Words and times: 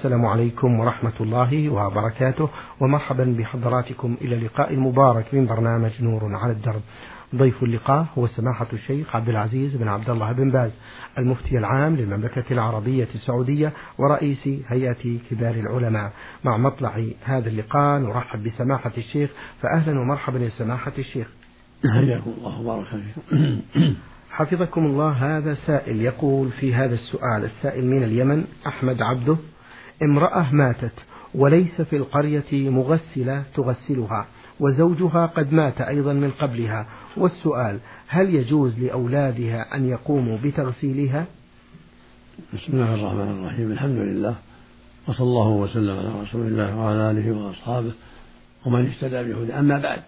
السلام 0.00 0.26
عليكم 0.26 0.80
ورحمة 0.80 1.12
الله 1.20 1.68
وبركاته 1.68 2.48
ومرحبا 2.80 3.24
بحضراتكم 3.38 4.16
إلى 4.20 4.34
اللقاء 4.34 4.74
المبارك 4.74 5.34
من 5.34 5.46
برنامج 5.46 5.90
نور 6.02 6.34
على 6.36 6.52
الدرب. 6.52 6.80
ضيف 7.36 7.62
اللقاء 7.62 8.06
هو 8.18 8.26
سماحة 8.26 8.66
الشيخ 8.72 9.16
عبد 9.16 9.28
العزيز 9.28 9.76
بن 9.76 9.88
عبد 9.88 10.10
الله 10.10 10.32
بن 10.32 10.50
باز 10.50 10.78
المفتي 11.18 11.58
العام 11.58 11.96
للمملكة 11.96 12.44
العربية 12.50 13.08
السعودية 13.14 13.72
ورئيس 13.98 14.48
هيئة 14.66 15.18
كبار 15.30 15.54
العلماء. 15.54 16.12
مع 16.44 16.56
مطلع 16.56 17.04
هذا 17.24 17.48
اللقاء 17.48 18.00
نرحب 18.00 18.44
بسماحة 18.44 18.92
الشيخ 18.98 19.30
فأهلا 19.62 20.00
ومرحبا 20.00 20.38
يا 20.38 20.50
سماحة 20.58 20.92
الشيخ. 20.98 21.28
حياكم 21.82 22.30
الله 22.38 22.60
وبارك 22.60 22.86
فيكم. 22.86 23.60
حفظكم 24.36 24.86
الله 24.86 25.10
هذا 25.10 25.54
سائل 25.66 26.02
يقول 26.02 26.50
في 26.50 26.74
هذا 26.74 26.94
السؤال 26.94 27.44
السائل 27.44 27.86
من 27.86 28.02
اليمن 28.02 28.44
أحمد 28.66 29.02
عبده. 29.02 29.36
امرأة 30.02 30.54
ماتت 30.54 30.92
وليس 31.34 31.80
في 31.82 31.96
القرية 31.96 32.70
مغسلة 32.70 33.42
تغسلها 33.54 34.26
وزوجها 34.60 35.26
قد 35.26 35.52
مات 35.52 35.80
أيضا 35.80 36.12
من 36.12 36.30
قبلها. 36.30 36.86
والسؤال 37.16 37.78
هل 38.08 38.34
يجوز 38.34 38.80
لأولادها 38.80 39.76
أن 39.76 39.88
يقوموا 39.88 40.38
بتغسيلها؟ 40.44 41.26
بسم 42.54 42.72
الله 42.72 42.94
الرحمن 42.94 43.30
الرحيم 43.30 43.72
الحمد 43.72 43.96
لله 43.96 44.34
وصلى 45.08 45.26
الله 45.26 45.48
وسلم 45.48 45.98
على 45.98 46.20
رسول 46.22 46.46
الله 46.46 46.76
وعلى 46.76 47.10
آله 47.10 47.32
وأصحابه 47.32 47.92
ومن 48.66 48.86
اهتدى 48.86 49.32
بهدى 49.32 49.52
أما 49.52 49.78
بعد 49.78 50.02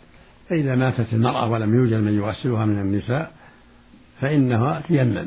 فإذا 0.50 0.74
ماتت 0.74 1.12
المرأة 1.12 1.50
ولم 1.50 1.74
يوجد 1.74 1.94
من 1.94 2.12
يغسلها 2.12 2.66
من 2.66 2.78
النساء 2.78 3.32
فإنها 4.20 4.82
تيمم. 4.88 5.26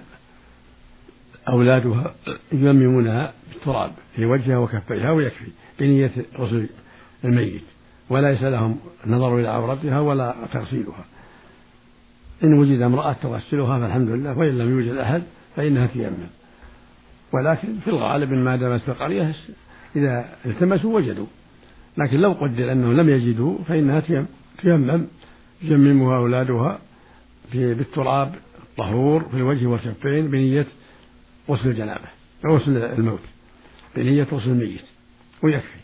أولادها 1.49 2.15
ييممونها 2.51 3.33
بالتراب 3.53 3.91
في 4.15 4.25
وجهها 4.25 4.57
وكفيها 4.57 5.11
ويكفي 5.11 5.45
بنية 5.79 6.11
غسل 6.39 6.69
الميت. 7.25 7.63
وليس 8.09 8.43
لهم 8.43 8.77
نظر 9.07 9.39
إلى 9.39 9.47
عورتها 9.47 9.99
ولا 9.99 10.35
تغسيلها. 10.53 11.05
إن 12.43 12.53
وجد 12.53 12.81
امرأة 12.81 13.13
تغسلها 13.13 13.79
فالحمد 13.79 14.09
لله 14.09 14.37
وإن 14.37 14.57
لم 14.57 14.79
يوجد 14.79 14.97
أحد 14.97 15.23
فإنها 15.55 15.85
تيمم. 15.85 16.27
ولكن 17.33 17.79
في 17.83 17.89
الغالب 17.89 18.31
ما 18.31 18.55
دامت 18.55 18.81
في 18.81 18.89
القرية 18.89 19.35
إذا 19.95 20.25
التمسوا 20.45 20.95
وجدوا. 20.95 21.25
لكن 21.97 22.17
لو 22.17 22.31
قدر 22.31 22.71
أنهم 22.71 22.93
لم 22.93 23.09
يجدوا 23.09 23.57
فإنها 23.67 23.99
تيمم. 24.61 25.07
ييممها 25.61 26.17
أولادها 26.17 26.79
بالتراب 27.53 28.35
الطهور 28.63 29.23
في 29.23 29.37
الوجه 29.37 29.65
والكفين 29.65 30.31
بنية 30.31 30.67
غسل 31.49 31.69
الجنابة 31.69 32.07
غسل 32.47 32.77
الموت 32.77 33.19
بنية 33.95 34.27
غسل 34.31 34.49
الميت 34.49 34.85
ويكفي. 35.43 35.79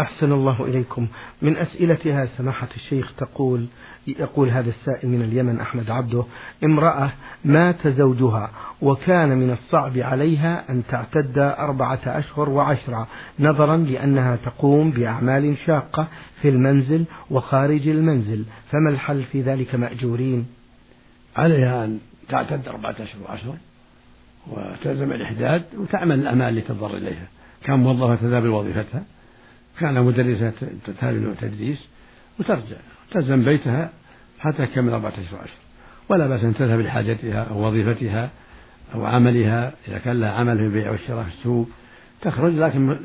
أحسن 0.00 0.32
الله 0.32 0.64
إليكم. 0.64 1.06
من 1.42 1.56
أسئلتها 1.56 2.28
سماحة 2.38 2.68
الشيخ 2.76 3.12
تقول 3.16 3.66
يقول 4.06 4.48
هذا 4.48 4.70
السائل 4.70 5.10
من 5.10 5.22
اليمن 5.22 5.60
أحمد 5.60 5.90
عبده 5.90 6.24
امرأة 6.64 7.12
مات 7.44 7.88
زوجها 7.88 8.50
وكان 8.82 9.28
من 9.28 9.50
الصعب 9.50 9.98
عليها 9.98 10.70
أن 10.70 10.82
تعتد 10.88 11.38
أربعة 11.38 12.00
أشهر 12.06 12.48
وعشرة 12.48 13.08
نظرا 13.40 13.76
لأنها 13.76 14.36
تقوم 14.36 14.90
بأعمال 14.90 15.56
شاقة 15.56 16.08
في 16.42 16.48
المنزل 16.48 17.04
وخارج 17.30 17.88
المنزل 17.88 18.44
فما 18.70 18.90
الحل 18.90 19.24
في 19.24 19.42
ذلك 19.42 19.74
مأجورين؟ 19.74 20.46
عليها 21.36 21.84
أن 21.84 21.98
تعتد 22.28 22.68
أربعة 22.68 22.96
أشهر 23.00 23.22
وعشرة؟ 23.22 23.56
وتلزم 24.50 25.12
الإحداد 25.12 25.62
وتعمل 25.78 26.20
الأعمال 26.20 26.48
اللي 26.48 26.60
تضطر 26.60 26.96
إليها. 26.96 27.26
كان 27.64 27.78
موظفة 27.78 28.14
تذهب 28.14 28.44
لوظيفتها 28.44 29.04
كان 29.80 30.02
مدرسة 30.02 30.52
تذهب 30.86 31.34
تدريس 31.40 31.78
وترجع 32.40 32.76
تلزم 33.10 33.44
بيتها 33.44 33.90
حتى 34.38 34.66
تكمل 34.66 34.92
أربعة 34.92 35.12
أشهر 35.12 35.50
ولا 36.08 36.28
بأس 36.28 36.44
أن 36.44 36.54
تذهب 36.54 36.80
لحاجتها 36.80 37.42
أو 37.42 37.66
وظيفتها 37.66 38.30
أو 38.94 39.06
عملها 39.06 39.72
إذا 39.88 39.98
كان 39.98 40.20
لها 40.20 40.30
عمل 40.30 40.56
في 40.56 40.64
البيع 40.64 40.90
والشراء 40.90 41.24
في 41.24 41.28
السوق. 41.38 41.68
تخرج 42.22 42.54
لكن 42.54 42.96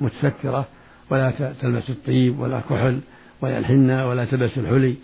متسترة 0.00 0.68
ولا 1.10 1.52
تلبس 1.60 1.90
الطيب 1.90 2.38
ولا 2.40 2.60
كحل 2.60 3.00
ولا 3.40 3.58
الحنة 3.58 4.08
ولا 4.08 4.24
تلبس 4.24 4.58
الحلي 4.58 4.94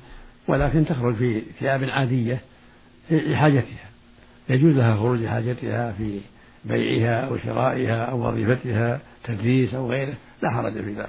ولكن 0.48 0.86
تخرج 0.86 1.14
في 1.14 1.42
ثياب 1.60 1.84
عادية 1.84 2.40
لحاجتها. 3.10 3.91
يجوز 4.52 4.76
لها 4.76 4.96
خروج 4.96 5.18
لحاجتها 5.18 5.92
في 5.92 6.20
بيعها 6.64 7.20
أو 7.20 7.36
شرائها 7.36 8.04
أو 8.04 8.28
وظيفتها 8.28 9.00
تدريس 9.24 9.74
أو 9.74 9.90
غيره 9.90 10.14
لا 10.42 10.50
حرج 10.50 10.72
في 10.72 10.94
ذلك. 10.94 11.08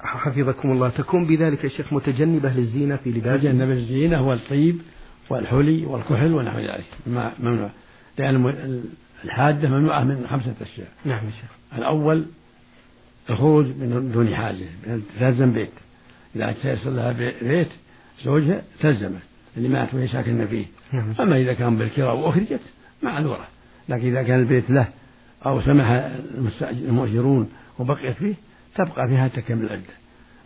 حفظكم 0.00 0.70
الله. 0.70 0.88
تكون 0.88 1.26
بذلك 1.26 1.64
يا 1.64 1.68
شيخ 1.68 1.92
متجنبة 1.92 2.48
للزينة 2.48 2.96
في 2.96 3.10
لباس 3.10 3.40
تجنب 3.40 3.70
الزينة 3.70 4.18
هو 4.18 4.32
الطيب 4.32 4.78
والحلي 5.30 5.86
والكحل 5.86 6.34
ونحو 6.34 6.58
ذلك. 6.58 6.84
ممنوع. 7.40 7.70
لأن 8.18 8.84
الحادة 9.24 9.68
ممنوعة 9.68 10.04
من 10.04 10.26
خمسة 10.26 10.54
أشياء. 10.62 10.88
نعم 11.04 11.24
يا 11.24 11.30
شيخ. 11.30 11.78
الأول 11.78 12.24
الخروج 13.30 13.66
من 13.66 14.10
دون 14.14 14.36
حاجة 14.36 14.66
تلزم 15.20 15.52
بيت. 15.52 15.70
إذا 16.36 16.52
تيسر 16.62 16.90
لها 16.90 17.12
بيت 17.42 17.68
زوجها 18.24 18.62
تلزمه 18.80 19.18
اللي 19.56 19.68
مات 19.68 19.94
وهي 19.94 20.08
ساكنة 20.08 20.46
فيه. 20.46 20.66
نعم. 20.92 21.14
أما 21.20 21.36
إذا 21.36 21.52
كان 21.52 21.76
بالكراء 21.76 22.16
وأخرجت 22.16 22.60
معذورة. 23.02 23.46
لكن 23.88 24.08
إذا 24.08 24.22
كان 24.22 24.40
البيت 24.40 24.70
له 24.70 24.88
أو 25.46 25.62
سمح 25.62 26.10
المؤجرون 26.62 27.50
وبقيت 27.78 28.16
فيه 28.16 28.34
تبقى 28.74 29.08
فيها 29.08 29.28
تكمل 29.28 29.64
العدة. 29.64 29.82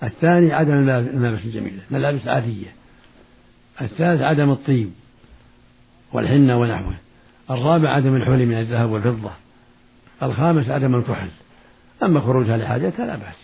الثاني 0.03 0.53
عدم 0.53 0.73
الملابس 0.73 1.45
الجميلة 1.45 1.83
ملابس 1.91 2.27
عادية. 2.27 2.75
الثالث 3.81 4.23
عدم 4.23 4.51
الطيب 4.51 4.91
والحنة 6.13 6.57
ونحوه. 6.57 6.95
الرابع 7.51 7.89
عدم 7.89 8.17
الحلي 8.17 8.47
من 8.47 8.55
الذهب 8.55 8.91
والفضة. 8.91 9.31
الخامس 10.23 10.69
عدم 10.69 10.95
الكحل. 10.95 11.29
أما 12.03 12.21
خروجها 12.21 12.57
لحاجتها 12.57 13.07
لا 13.07 13.17
بأس. 13.17 13.37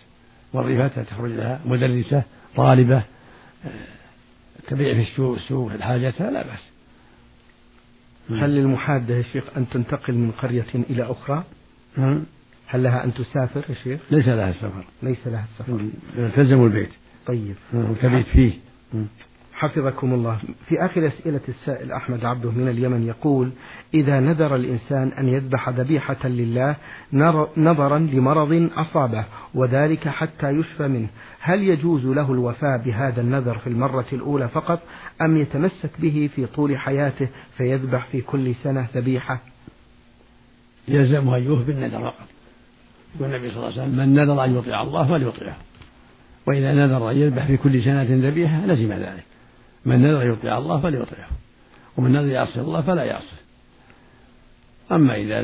وظيفتها 0.52 1.04
تخرج 1.04 1.30
لها 1.30 1.60
مدرسة 1.64 2.22
طالبة 2.56 3.02
تبيع 4.68 4.94
في 4.94 5.02
السوق 5.10 5.36
السوق 5.36 5.80
حاجتها 5.80 6.30
لا 6.30 6.42
بأس. 6.42 6.60
هل 8.30 8.50
للمحادة 8.50 9.14
يا 9.14 9.22
شيخ 9.22 9.44
أن 9.56 9.68
تنتقل 9.68 10.14
من 10.14 10.30
قرية 10.30 10.66
إلى 10.74 11.02
أخرى؟ 11.02 11.44
هل 12.66 12.82
لها 12.82 13.04
أن 13.04 13.14
تسافر 13.14 13.64
يا 13.68 13.74
شيخ؟ 13.84 14.00
ليس 14.10 14.28
لها 14.28 14.50
السفر 14.50 14.84
ليس 15.02 15.26
لها 15.26 15.44
السفر 15.44 15.88
تلزم 16.36 16.64
البيت. 16.64 16.90
طيب. 17.26 17.54
وتبيت 17.74 18.26
فيه. 18.26 18.52
حفظكم 19.58 20.14
الله. 20.14 20.38
في 20.66 20.84
آخر 20.84 21.06
أسئلة 21.06 21.40
السائل 21.48 21.92
أحمد 21.92 22.24
عبده 22.24 22.50
من 22.50 22.68
اليمن 22.68 23.06
يقول 23.06 23.50
إذا 23.94 24.20
نذر 24.20 24.56
الإنسان 24.56 25.08
أن 25.08 25.28
يذبح 25.28 25.68
ذبيحة 25.68 26.28
لله 26.28 26.76
نظرا 27.56 27.98
لمرض 27.98 28.70
أصابه 28.74 29.24
وذلك 29.54 30.08
حتى 30.08 30.50
يشفى 30.50 30.88
منه 30.88 31.08
هل 31.40 31.62
يجوز 31.62 32.06
له 32.06 32.32
الوفاء 32.32 32.78
بهذا 32.84 33.20
النذر 33.20 33.58
في 33.58 33.66
المرة 33.66 34.06
الأولى 34.12 34.48
فقط 34.48 34.80
أم 35.22 35.36
يتمسك 35.36 35.90
به 35.98 36.30
في 36.34 36.46
طول 36.46 36.78
حياته 36.78 37.28
فيذبح 37.56 38.06
في 38.06 38.20
كل 38.20 38.54
سنة 38.54 38.86
ذبيحة؟ 38.94 39.40
يلزمه 40.88 41.36
أن 41.36 41.42
يوفي 41.42 41.64
بالنذر 41.64 42.00
فقط. 42.00 42.28
يقول 43.14 43.34
النبي 43.34 43.50
صلى 43.50 43.56
الله 43.56 43.72
عليه 43.72 43.82
وسلم 43.82 43.96
من 43.96 44.14
نذر 44.14 44.44
أن 44.44 44.56
يطيع 44.56 44.82
الله 44.82 45.08
فليطيعه. 45.08 45.56
وإذا 46.46 46.74
نذر 46.74 47.10
أن 47.10 47.16
يذبح 47.16 47.46
في 47.46 47.56
كل 47.56 47.84
سنة 47.84 48.28
ذبيحة 48.28 48.66
لزم 48.66 48.92
ذلك. 48.92 49.35
من 49.86 50.02
نذر 50.02 50.32
يطيع 50.32 50.58
الله 50.58 50.80
فليطيعه 50.80 51.28
ومن 51.96 52.12
نذر 52.12 52.28
يعصي 52.28 52.60
الله 52.60 52.80
فلا 52.80 53.04
يعصي 53.04 53.36
أما 54.92 55.16
إذا 55.16 55.42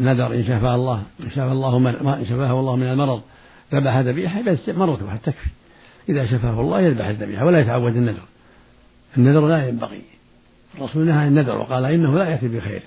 نذر 0.00 0.34
إن 0.34 0.44
شفاه 0.44 0.74
الله 0.74 1.02
إن 1.20 1.30
شفاه 1.30 1.52
الله 1.52 1.76
إن 2.18 2.26
شفاه 2.26 2.60
الله 2.60 2.76
من 2.76 2.86
المرض 2.86 3.22
ذبح 3.74 3.96
ذبيحة 3.96 4.42
مرة 4.68 4.98
واحدة 5.04 5.20
تكفي. 5.24 5.50
إذا 6.08 6.26
شفاه 6.26 6.60
الله 6.60 6.80
يذبح 6.80 7.06
الذبيحة 7.06 7.46
ولا 7.46 7.60
يتعود 7.60 7.96
النذر. 7.96 8.22
النذر 9.18 9.48
لا 9.48 9.68
ينبغي. 9.68 10.02
الرسول 10.74 11.06
نهى 11.06 11.28
النذر 11.28 11.58
وقال 11.58 11.84
إنه 11.84 12.18
لا 12.18 12.30
يأتي 12.30 12.48
بخير 12.48 12.82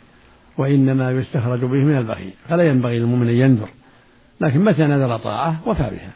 وإنما 0.57 1.12
يستخرج 1.12 1.60
به 1.60 1.84
من 1.84 1.98
البخيل. 1.98 2.34
فلا 2.50 2.63
ينبغي 2.63 3.00
للمؤمن 3.00 3.30
أن 3.30 3.36
ينذر. 3.36 3.69
لكن 4.42 4.63
متى 4.63 4.88
نذر 4.88 5.18
طاعة؟ 5.18 5.62
وفى 5.66 5.84
بها. 5.84 6.12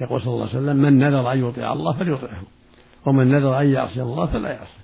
يقول 0.00 0.20
صلى 0.20 0.32
الله 0.32 0.48
عليه 0.48 0.58
وسلم 0.58 0.76
من 0.76 0.98
نذر 0.98 1.32
أن 1.32 1.48
يطيع 1.48 1.72
الله 1.72 1.92
فليطعه 1.92 2.42
ومن 3.06 3.28
نذر 3.28 3.60
أن 3.60 3.66
يعصي 3.66 4.02
الله 4.02 4.26
فلا 4.26 4.52
يعصي. 4.52 4.80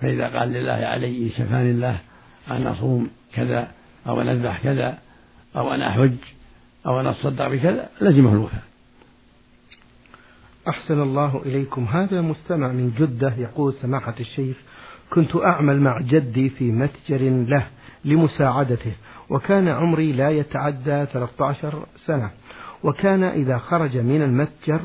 فإذا 0.00 0.38
قال 0.38 0.48
لله 0.48 0.72
علي 0.72 1.30
شفاني 1.30 1.70
الله 1.70 1.98
أن 2.50 2.66
أصوم 2.66 3.10
كذا 3.34 3.68
أو 4.06 4.20
أن 4.20 4.28
أذبح 4.28 4.62
كذا 4.62 4.98
أو 5.56 5.74
أن 5.74 5.82
أحج 5.82 6.16
أو 6.86 7.00
أن 7.00 7.06
أتصدق 7.06 7.48
بكذا 7.48 7.88
لزمه 8.00 8.32
الوفاء. 8.32 8.62
أحسن 10.68 11.02
الله 11.02 11.42
إليكم. 11.46 11.84
هذا 11.84 12.20
مستمع 12.20 12.68
من 12.68 12.92
جدة 12.98 13.34
يقول 13.38 13.72
سماحة 13.72 14.14
الشيخ 14.20 14.56
كنت 15.10 15.36
أعمل 15.36 15.80
مع 15.80 16.00
جدي 16.00 16.50
في 16.50 16.72
متجر 16.72 17.20
له 17.48 17.66
لمساعدته 18.04 18.92
وكان 19.30 19.68
عمري 19.68 20.12
لا 20.12 20.30
يتعدى 20.30 21.06
13 21.12 21.86
سنة 22.06 22.30
وكان 22.82 23.22
إذا 23.22 23.58
خرج 23.58 23.96
من 23.96 24.22
المتجر 24.22 24.80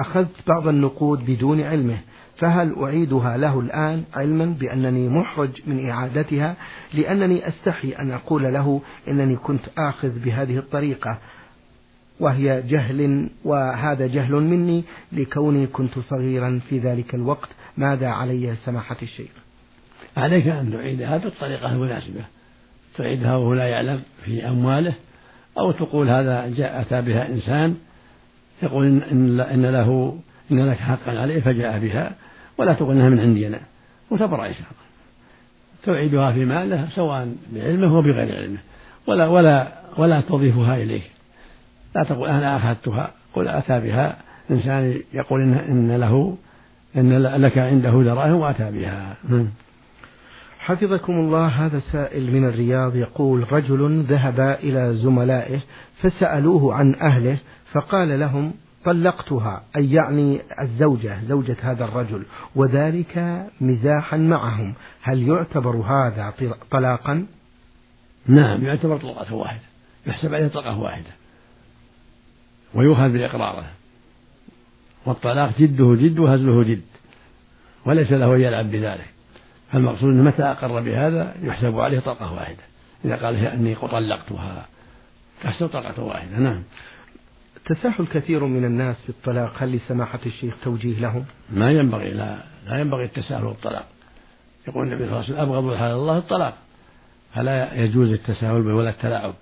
أخذت 0.00 0.48
بعض 0.48 0.68
النقود 0.68 1.26
بدون 1.26 1.60
علمه 1.60 1.98
فهل 2.36 2.74
أعيدها 2.82 3.36
له 3.36 3.60
الآن 3.60 4.04
علما 4.14 4.44
بأنني 4.44 5.08
محرج 5.08 5.50
من 5.66 5.88
إعادتها؟ 5.88 6.56
لأنني 6.94 7.48
أستحي 7.48 7.92
أن 7.92 8.10
أقول 8.10 8.42
له 8.42 8.80
إنني 9.08 9.36
كنت 9.36 9.64
آخذ 9.78 10.08
بهذه 10.08 10.58
الطريقة. 10.58 11.18
وهي 12.20 12.62
جهل 12.62 13.28
وهذا 13.44 14.06
جهل 14.06 14.34
مني 14.34 14.84
لكوني 15.12 15.66
كنت 15.66 15.98
صغيرا 15.98 16.60
في 16.68 16.78
ذلك 16.78 17.14
الوقت. 17.14 17.48
ماذا 17.76 18.08
علي 18.08 18.54
سماحة 18.64 18.96
الشيخ؟ 19.02 19.30
عليك 20.16 20.46
أن 20.46 20.72
تعيدها 20.72 21.16
بالطريقة 21.16 21.72
المناسبة. 21.72 22.24
تعيدها 22.96 23.36
وهو 23.36 23.54
لا 23.54 23.68
يعلم 23.68 24.02
في 24.24 24.48
أمواله 24.48 24.94
أو 25.58 25.72
تقول 25.72 26.08
هذا 26.08 26.52
جاء 26.56 26.80
أتى 26.80 27.02
بها 27.02 27.28
إنسان 27.28 27.76
يقول 28.62 28.86
إن, 28.86 29.40
إن 29.40 29.66
له 29.66 30.18
إن 30.52 30.70
لك 30.70 30.76
حقا 30.76 31.18
عليه 31.18 31.40
فجاء 31.40 31.78
بها 31.78 32.12
ولا 32.58 32.72
تقول 32.72 32.96
إنها 32.96 33.08
من 33.08 33.20
عندي 33.20 33.46
أنا. 33.46 33.60
وتبرأ 34.10 34.46
إن 34.46 34.52
شاء 34.52 34.62
الله 34.62 34.90
تعيدها 35.82 36.32
في 36.32 36.44
ماله 36.44 36.88
سواء 36.94 37.34
بعلمه 37.52 37.98
وبغير 37.98 38.36
علمه. 38.36 38.58
ولا 39.06 39.26
ولا 39.26 39.72
ولا 39.98 40.20
تضيفها 40.20 40.76
إليه. 40.76 41.02
لا 41.96 42.04
تقول 42.04 42.28
أنا 42.28 42.56
أخذتها. 42.56 43.10
قل 43.34 43.48
أتى 43.48 43.80
بها. 43.80 44.16
إنسان 44.50 45.00
يقول 45.12 45.42
إن, 45.42 45.54
إن 45.54 45.96
له 45.96 46.36
إن 46.96 47.22
لك 47.22 47.58
عنده 47.58 48.02
دراهم 48.02 48.34
وأتى 48.34 48.70
بها. 48.70 49.16
نعم. 49.28 49.48
حفظكم 50.58 51.12
الله 51.12 51.46
هذا 51.46 51.80
سائل 51.92 52.32
من 52.32 52.48
الرياض 52.48 52.96
يقول 52.96 53.52
رجل 53.52 54.02
ذهب 54.02 54.40
إلى 54.40 54.94
زملائه 54.94 55.60
فسألوه 56.02 56.74
عن 56.74 56.94
أهله 56.94 57.38
فقال 57.72 58.20
لهم 58.20 58.52
طلقتها 58.84 59.62
أي 59.76 59.92
يعني 59.92 60.40
الزوجة 60.60 61.20
زوجة 61.24 61.56
هذا 61.62 61.84
الرجل 61.84 62.22
وذلك 62.54 63.46
مزاحا 63.60 64.16
معهم. 64.16 64.74
هل 65.02 65.28
يعتبر 65.28 65.76
هذا 65.76 66.34
طلاقا؟ 66.70 67.26
نعم 68.26 68.64
يعتبر 68.64 68.96
طلقة 68.96 69.34
واحدة 69.34 69.62
يحسب 70.06 70.34
عليه 70.34 70.48
طلقة 70.48 70.78
واحدة 70.78 71.10
ويؤخذ 72.74 73.08
بإقراره. 73.08 73.66
والطلاق 75.06 75.58
جده 75.58 75.94
جد 75.94 76.18
وهزله 76.18 76.62
جد 76.62 76.82
وليس 77.86 78.12
له 78.12 78.34
أن 78.34 78.40
يلعب 78.40 78.70
بذلك. 78.70 79.06
فالمقصود 79.72 80.08
أنه 80.08 80.22
متى 80.22 80.42
أقر 80.42 80.80
بهذا 80.80 81.34
يحسب 81.42 81.78
عليه 81.78 82.00
طلقة 82.00 82.32
واحدة. 82.32 82.62
إذا 83.04 83.16
قال 83.16 83.36
أني 83.36 83.74
طلقتها 83.74 84.66
تحسب 85.42 85.66
طلقة 85.66 86.02
واحدة. 86.02 86.38
نعم. 86.38 86.62
تساهل 87.64 88.06
كثير 88.06 88.44
من 88.44 88.64
الناس 88.64 88.96
في 89.02 89.08
الطلاق. 89.08 89.52
هل 89.58 89.72
لسماحة 89.72 90.20
الشيخ 90.26 90.54
توجيه 90.64 91.00
لهم؟ 91.00 91.24
ما 91.50 91.70
ينبغي 91.70 92.10
لا 92.10 92.38
لا 92.66 92.80
ينبغي 92.80 93.04
التساهل 93.04 93.44
بالطلاق 93.44 93.86
يقول 94.68 94.86
النبي 94.86 95.04
صلى 95.04 95.12
الله 95.12 95.24
عليه 95.24 95.32
وسلم 95.34 95.40
أبغض 95.40 95.72
الحلال 95.72 95.92
الله 95.92 96.18
الطلاق. 96.18 96.54
فلا 97.34 97.74
يجوز 97.74 98.08
التساهل 98.08 98.62
به 98.62 98.74
ولا 98.74 98.90
التلاعب. 98.90 99.34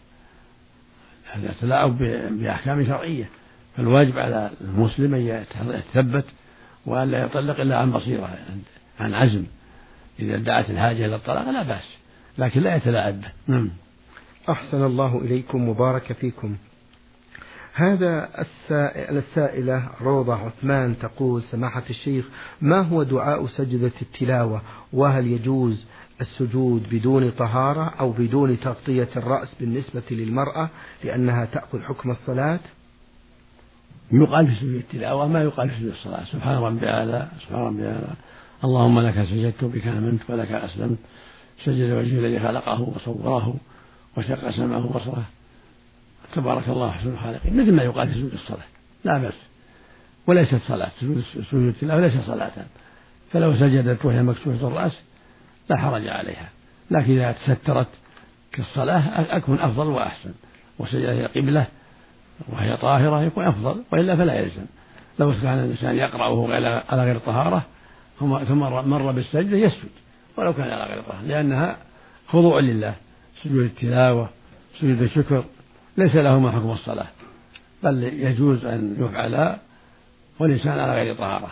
هذا 1.32 1.54
تلاعب 1.60 1.98
بأحكام 2.30 2.86
شرعية. 2.86 3.28
فالواجب 3.76 4.18
على 4.18 4.50
المسلم 4.60 5.14
أن 5.14 5.44
يتثبت 5.66 6.24
وأن 6.86 7.10
لا 7.10 7.22
يطلق 7.22 7.60
إلا 7.60 7.78
عن 7.78 7.92
بصيرة 7.92 8.38
عن 9.00 9.14
عزم. 9.14 9.44
إذا 10.20 10.36
دعت 10.36 10.70
الحاجة 10.70 11.06
إلى 11.06 11.16
الطلاق 11.16 11.50
لا 11.50 11.62
بأس 11.62 11.98
لكن 12.38 12.60
لا 12.60 12.76
يتلاعب 12.76 13.20
به. 13.20 13.28
نعم. 13.46 13.70
أحسن 14.50 14.84
الله 14.84 15.18
إليكم 15.18 15.68
وبارك 15.68 16.12
فيكم. 16.12 16.56
هذا 17.74 18.28
السائل 18.38 19.18
السائلة 19.18 19.88
روضة 20.00 20.34
عثمان 20.34 20.98
تقول 20.98 21.42
سماحة 21.42 21.82
الشيخ 21.90 22.24
ما 22.60 22.80
هو 22.80 23.02
دعاء 23.02 23.46
سجدة 23.46 23.92
التلاوة؟ 24.02 24.62
وهل 24.92 25.26
يجوز 25.26 25.86
السجود 26.20 26.86
بدون 26.90 27.30
طهارة 27.30 27.94
أو 28.00 28.12
بدون 28.12 28.60
تغطية 28.60 29.08
الرأس 29.16 29.54
بالنسبة 29.60 30.02
للمرأة 30.10 30.68
لأنها 31.04 31.44
تأخذ 31.44 31.82
حكم 31.82 32.10
الصلاة؟ 32.10 32.60
يقال 34.12 34.46
في 34.46 34.54
سجود 34.54 34.74
التلاوة 34.74 35.28
ما 35.28 35.42
يقال 35.42 35.70
في 35.70 35.76
سجود 35.76 35.90
الصلاة. 35.90 36.24
سبحان 36.24 36.58
ربي 36.62 36.88
أعلى 36.88 37.28
سبحان 37.40 37.60
ربي 37.60 37.86
أعلى 37.86 38.14
اللهم 38.64 39.00
لك 39.00 39.14
سجدت 39.14 39.64
بك 39.64 39.86
آمنت 39.86 40.30
ولك 40.30 40.52
أسلمت. 40.52 40.98
سجد 41.64 41.90
وجه 41.90 42.18
الذي 42.18 42.40
خلقه 42.40 42.80
وصوره 42.80 43.54
وشق 44.16 44.50
سمعه 44.50 44.86
وبصره. 44.86 45.24
تبارك 46.34 46.68
الله 46.68 46.88
أحسن 46.88 47.08
الخالقين 47.08 47.62
مثل 47.62 47.72
ما 47.72 47.82
يقال 47.82 48.08
في 48.08 48.14
سجود 48.14 48.32
الصلاة. 48.32 48.66
لا 49.04 49.18
بأس. 49.18 49.34
وليست 50.26 50.60
صلاة 50.68 50.90
سجود 51.50 51.68
التلاوة 51.68 52.00
ليس 52.00 52.26
صلاة. 52.26 52.50
فلو 53.32 53.54
سجدت 53.56 54.04
وهي 54.04 54.22
مكشوفة 54.22 54.68
الرأس 54.68 54.92
لا 55.70 55.76
حرج 55.76 56.08
عليها. 56.08 56.48
لكن 56.90 57.12
إذا 57.12 57.34
تسترت 57.46 57.88
كالصلاة 58.52 59.02
أكون 59.36 59.58
أفضل 59.60 59.86
وأحسن. 59.86 60.30
وسجد 60.78 60.94
إلى 60.94 61.26
القبلة 61.26 61.66
وهي 62.48 62.76
طاهرة 62.76 63.22
يكون 63.22 63.44
أفضل 63.48 63.82
وإلا 63.92 64.16
فلا 64.16 64.34
يلزم. 64.40 64.66
لو 65.18 65.32
كان 65.42 65.58
الإنسان 65.58 65.96
يقرأ 65.96 66.28
وهو 66.28 66.52
على 66.88 67.04
غير 67.04 67.18
طهارة 67.18 67.62
ثم 68.20 68.58
مر 68.58 69.12
بالسجدة 69.12 69.56
يسجد. 69.56 69.90
ولو 70.36 70.52
كان 70.52 70.70
على 70.70 70.84
غير 70.84 71.02
طهارة 71.02 71.22
لأنها 71.22 71.76
خضوع 72.28 72.60
لله. 72.60 72.94
سجود 73.42 73.64
التلاوة 73.64 74.28
سجود 74.80 75.02
الشكر 75.02 75.44
ليس 75.98 76.14
لهما 76.14 76.50
حكم 76.50 76.70
الصلاة 76.70 77.06
بل 77.82 78.02
يجوز 78.02 78.64
أن 78.64 78.96
يفعل 78.98 79.56
والإنسان 80.40 80.78
على 80.78 80.92
غير 80.92 81.14
طهارة. 81.14 81.50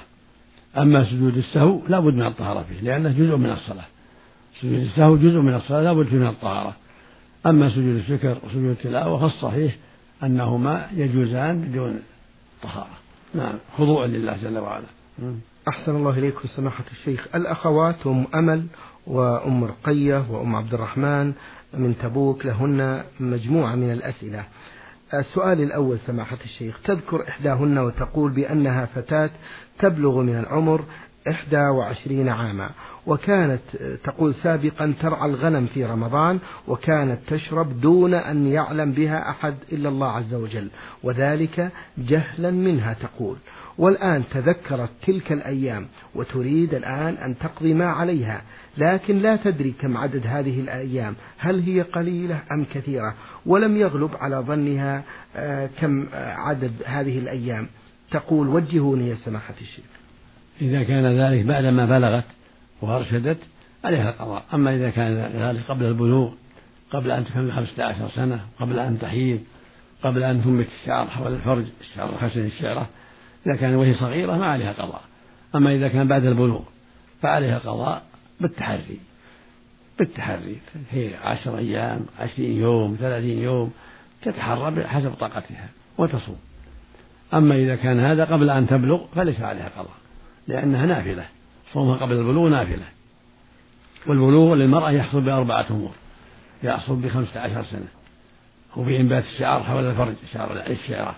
أما 0.78 1.04
سجود 1.04 1.36
السهو 1.36 1.80
لا 1.88 2.00
بد 2.00 2.14
من 2.14 2.26
الطهارة 2.26 2.62
فيه 2.68 2.80
لأنه 2.80 3.08
جزء 3.08 3.36
من 3.36 3.50
الصلاة. 3.50 3.84
سجود 4.60 4.80
السهو 4.80 5.16
جزء 5.16 5.40
من 5.40 5.54
الصلاة 5.54 5.82
لا 5.82 5.92
بد 5.92 6.14
من 6.14 6.26
الطهارة. 6.26 6.76
أما 7.46 7.70
سجود 7.70 7.96
الشكر 7.96 8.38
وسجود 8.44 8.70
التلاوة 8.70 9.18
فالصحيح 9.18 9.76
أنهما 10.22 10.86
يجوزان 10.94 11.60
بدون 11.60 12.00
طهارة. 12.62 12.96
نعم 13.34 13.54
خضوع 13.78 14.06
لله 14.06 14.36
جل 14.42 14.58
وعلا. 14.58 14.86
أحسن 15.68 15.96
الله 15.96 16.10
إليكم 16.10 16.48
سماحة 16.48 16.84
الشيخ. 16.92 17.26
الأخوات 17.34 18.06
أم 18.06 18.26
أمل 18.34 18.66
وأم 19.06 19.64
رقية 19.64 20.30
وأم 20.30 20.56
عبد 20.56 20.74
الرحمن. 20.74 21.32
من 21.78 21.98
تبوك 22.02 22.46
لهن 22.46 23.04
مجموعة 23.20 23.74
من 23.74 23.92
الأسئلة. 23.92 24.44
السؤال 25.14 25.60
الأول 25.60 25.98
سماحة 26.06 26.38
الشيخ 26.44 26.80
تذكر 26.84 27.28
إحداهن 27.28 27.78
وتقول 27.78 28.32
بأنها 28.32 28.86
فتاة 28.86 29.30
تبلغ 29.78 30.22
من 30.22 30.38
العمر 30.38 30.84
إحدى 31.30 31.56
وعشرين 31.56 32.28
عاما. 32.28 32.70
وكانت 33.06 33.60
تقول 34.04 34.34
سابقا 34.34 34.94
ترعى 35.00 35.30
الغنم 35.30 35.66
في 35.66 35.84
رمضان 35.84 36.38
وكانت 36.68 37.18
تشرب 37.28 37.80
دون 37.80 38.14
أن 38.14 38.46
يعلم 38.46 38.92
بها 38.92 39.30
أحد 39.30 39.54
إلا 39.72 39.88
الله 39.88 40.12
عز 40.12 40.34
وجل 40.34 40.68
وذلك 41.02 41.70
جهلا 41.98 42.50
منها 42.50 42.92
تقول. 42.92 43.36
والآن 43.78 44.22
تذكرت 44.34 44.90
تلك 45.06 45.32
الأيام 45.32 45.86
وتريد 46.14 46.74
الآن 46.74 47.14
أن 47.14 47.38
تقضي 47.38 47.74
ما 47.74 47.86
عليها 47.86 48.42
لكن 48.78 49.18
لا 49.18 49.36
تدري 49.36 49.74
كم 49.80 49.96
عدد 49.96 50.26
هذه 50.26 50.60
الأيام 50.60 51.14
هل 51.38 51.60
هي 51.60 51.82
قليلة 51.82 52.42
أم 52.52 52.64
كثيرة؟ 52.74 53.14
ولم 53.46 53.76
يغلب 53.76 54.10
على 54.20 54.36
ظنها 54.36 55.02
آه، 55.36 55.68
كم 55.80 56.06
آه، 56.14 56.34
عدد 56.34 56.72
هذه 56.86 57.18
الأيام. 57.18 57.66
تقول 58.10 58.48
وجهوني 58.48 59.08
يا 59.08 59.16
سماحة 59.24 59.54
الشيخ. 59.60 59.84
إذا 60.60 60.82
كان 60.82 61.20
ذلك 61.20 61.44
بعدما 61.44 61.86
بلغت 61.86 62.24
وأرشدت 62.82 63.38
عليها 63.84 64.10
القضاء. 64.10 64.44
أما 64.54 64.74
إذا 64.74 64.90
كان 64.90 65.12
ذلك 65.16 65.62
قبل 65.68 65.84
البلوغ 65.84 66.32
قبل 66.90 67.10
أن 67.10 67.24
تكمل 67.24 67.52
خمسة 67.52 67.84
عشر 67.84 68.08
سنة 68.08 68.40
قبل 68.60 68.78
أن 68.78 68.98
تحيض 68.98 69.40
قبل 70.02 70.22
أن 70.22 70.44
تنبت 70.44 70.66
الشعر 70.82 71.06
حول 71.06 71.34
الفرج 71.34 71.64
الشعر 71.80 72.08
الخشن 72.08 72.46
الشعرة 72.46 72.88
إذا 73.46 73.56
كان 73.56 73.74
وهي 73.74 73.94
صغيرة 73.94 74.36
ما 74.36 74.46
عليها 74.46 74.72
قضاء. 74.72 75.02
أما 75.54 75.74
إذا 75.74 75.88
كان 75.88 76.08
بعد 76.08 76.24
البلوغ 76.24 76.62
فعليها 77.22 77.58
قضاء 77.58 78.02
بالتحري. 78.40 78.98
بالتحري. 79.98 80.56
هي 80.90 81.14
عشر 81.16 81.58
أيام 81.58 82.06
عشرين 82.18 82.60
يوم 82.60 82.96
ثلاثين 83.00 83.38
يوم 83.38 83.72
تتحرى 84.22 84.70
بحسب 84.70 85.10
طاقتها 85.10 85.68
وتصوم. 85.98 86.38
أما 87.34 87.54
إذا 87.54 87.76
كان 87.76 88.00
هذا 88.00 88.24
قبل 88.24 88.50
أن 88.50 88.66
تبلغ 88.66 89.06
فليس 89.14 89.40
عليها 89.40 89.68
قضاء 89.68 89.96
لأنها 90.48 90.86
نافلة. 90.86 91.35
صومها 91.72 91.96
قبل 91.96 92.12
البلوغ 92.12 92.48
نافلة. 92.48 92.84
والبلوغ 94.06 94.54
للمرأة 94.54 94.90
يحصل 94.90 95.20
بأربعة 95.20 95.66
أمور. 95.70 95.94
يحصل 96.62 96.96
بخمسة 96.96 97.40
عشر 97.40 97.64
سنة. 97.64 97.88
وبإنبات 98.76 99.24
الشعر 99.24 99.62
حول 99.62 99.84
الفرج 99.84 100.14
شعر 100.32 100.66
الشعرة 100.66 101.16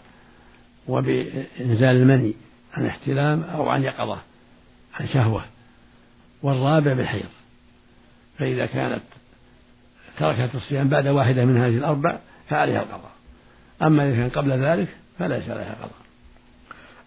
وبإنزال 0.89 1.97
المني 1.97 2.35
عن 2.73 2.87
احتلام 2.87 3.43
أو 3.43 3.69
عن 3.69 3.83
يقظة 3.83 4.19
عن 4.95 5.09
شهوة. 5.09 5.45
والرابع 6.43 6.93
بالحيض. 6.93 7.29
فإذا 8.39 8.67
كانت 8.67 9.03
تركت 10.19 10.55
الصيام 10.55 10.89
بعد 10.89 11.09
واحدة 11.09 11.45
من 11.45 11.57
هذه 11.57 11.77
الأربع 11.77 12.19
فعليها 12.49 12.83
القضاء. 12.83 13.13
أما 13.83 14.09
إذا 14.09 14.17
كان 14.17 14.29
قبل 14.29 14.51
ذلك 14.51 14.89
فليس 15.19 15.51
عليها 15.51 15.75
قضاء. 15.75 15.99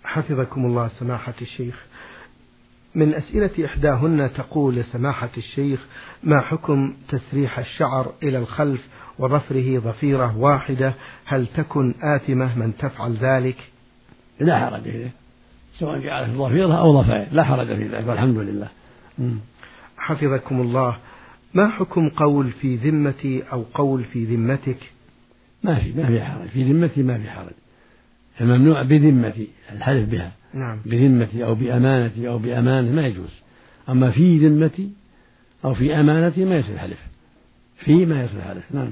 حفظكم 0.03 0.65
الله 0.65 0.89
سماحة 0.99 1.33
الشيخ. 1.41 1.85
من 2.95 3.13
أسئلة 3.13 3.65
إحداهن 3.65 4.29
تقول 4.33 4.83
سماحة 4.91 5.29
الشيخ 5.37 5.79
ما 6.23 6.41
حكم 6.41 6.93
تسريح 7.09 7.59
الشعر 7.59 8.13
إلى 8.23 8.37
الخلف 8.37 8.87
وظفره 9.19 9.79
ظفيرة 9.79 10.37
واحدة؟ 10.37 10.93
هل 11.25 11.47
تكن 11.47 11.93
آثمة 12.01 12.59
من 12.59 12.77
تفعل 12.77 13.13
ذلك؟ 13.13 13.57
لا 14.39 14.59
حرج 14.59 14.83
فيه. 14.83 15.11
سواء 15.79 15.99
جعلت 15.99 16.29
ظفيرة 16.29 16.73
أو 16.73 17.01
ظفائر 17.01 17.27
لا 17.31 17.43
حرج 17.43 17.67
في 17.67 17.87
ذلك 17.87 18.07
والحمد 18.07 18.37
لله. 18.37 18.67
حفظكم 19.97 20.61
الله. 20.61 20.97
ما 21.53 21.69
حكم 21.69 22.09
قول 22.09 22.51
في 22.51 22.75
ذمتي 22.75 23.43
أو 23.51 23.65
قول 23.73 24.03
في 24.03 24.25
ذمتك؟ 24.25 24.77
ما 25.63 25.75
في 25.75 25.93
ما 25.93 26.07
في 26.07 26.21
حرج. 26.21 26.47
في 26.47 26.73
ذمتي 26.73 27.03
ما 27.03 27.17
في 27.17 27.29
حرج. 27.29 27.60
الممنوع 28.41 28.81
بذمتي 28.81 29.47
الحلف 29.71 30.09
بها. 30.09 30.31
نعم. 30.53 30.79
بذمتي 30.85 31.45
أو 31.45 31.55
بأمانتي 31.55 32.27
أو 32.27 32.37
بأمانة 32.37 32.91
ما 32.91 33.07
يجوز. 33.07 33.41
أما 33.89 34.11
في 34.11 34.47
ذمتي 34.47 34.89
أو 35.65 35.73
في 35.73 35.95
أمانتي 35.95 36.45
ما 36.45 36.57
يصير 36.57 36.77
حلف. 36.77 36.99
في 37.77 38.05
ما 38.05 38.23
يصير 38.23 38.41
حلف. 38.41 38.63
نعم. 38.71 38.91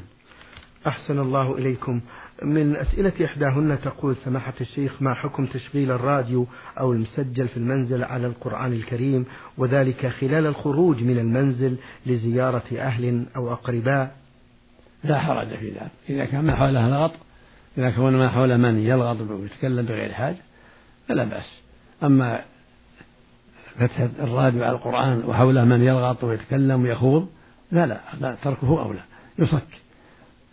أحسن 0.87 1.19
الله 1.19 1.57
إليكم. 1.57 2.01
من 2.43 2.75
أسئلة 2.75 3.13
إحداهن 3.25 3.77
تقول 3.83 4.15
سماحة 4.15 4.53
الشيخ 4.61 5.01
ما 5.01 5.13
حكم 5.13 5.45
تشغيل 5.45 5.91
الراديو 5.91 6.47
أو 6.79 6.91
المسجل 6.93 7.47
في 7.47 7.57
المنزل 7.57 8.03
على 8.03 8.27
القرآن 8.27 8.73
الكريم؟ 8.73 9.25
وذلك 9.57 10.07
خلال 10.07 10.45
الخروج 10.45 11.03
من 11.03 11.19
المنزل 11.19 11.77
لزيارة 12.05 12.63
أهل 12.77 13.25
أو 13.35 13.53
أقرباء؟ 13.53 14.15
لا 15.03 15.19
حرج 15.19 15.47
في 15.47 15.69
ذلك. 15.69 15.91
إذا 16.09 16.25
كان 16.25 16.45
ما 16.45 16.55
حولها 16.55 16.89
لغط 16.89 17.11
إذا 17.77 17.89
كان 17.89 18.13
ما 18.13 18.29
حول 18.29 18.57
من 18.57 18.79
يلغط 18.79 19.21
ويتكلم 19.21 19.85
بغير 19.85 20.13
حاجة 20.13 20.37
فلا 21.07 21.23
بأس. 21.23 21.45
أما 22.03 22.41
فتح 23.79 23.99
الراديو 23.99 24.63
على 24.63 24.75
القرآن 24.75 25.23
وحوله 25.25 25.65
من 25.65 25.83
يلغط 25.83 26.23
ويتكلم 26.23 26.83
ويخوض 26.83 27.29
لا 27.71 27.85
لا, 27.85 27.99
لا 28.21 28.35
تركه 28.43 28.81
أولى 28.81 29.01
يصك. 29.39 29.67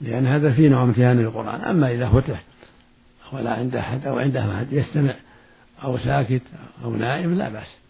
لأن 0.01 0.27
هذا 0.27 0.53
فيه 0.53 0.69
نوع 0.69 0.83
امتهان 0.83 1.19
للقرآن 1.19 1.61
أما 1.61 1.93
إذا 1.93 2.09
فتح 2.09 2.43
ولا 3.33 3.55
عنده 3.55 3.81
أحد 3.81 4.07
أو 4.07 4.19
عنده 4.19 4.55
أحد 4.55 4.73
يستمع 4.73 5.15
أو 5.85 5.99
ساكت 5.99 6.43
أو 6.85 6.97
نائم 6.97 7.35
لا 7.35 7.49
بأس. 7.49 7.86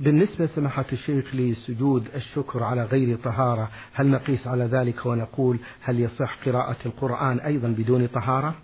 بالنسبة 0.00 0.46
سماحة 0.46 0.84
الشيخ 0.92 1.34
لسجود 1.34 2.08
الشكر 2.14 2.62
على 2.62 2.84
غير 2.84 3.16
طهارة 3.16 3.70
هل 3.92 4.06
نقيس 4.06 4.46
على 4.46 4.64
ذلك 4.64 5.06
ونقول 5.06 5.58
هل 5.80 6.00
يصح 6.00 6.36
قراءة 6.46 6.76
القرآن 6.86 7.40
أيضا 7.40 7.68
بدون 7.68 8.06
طهارة؟ 8.06 8.54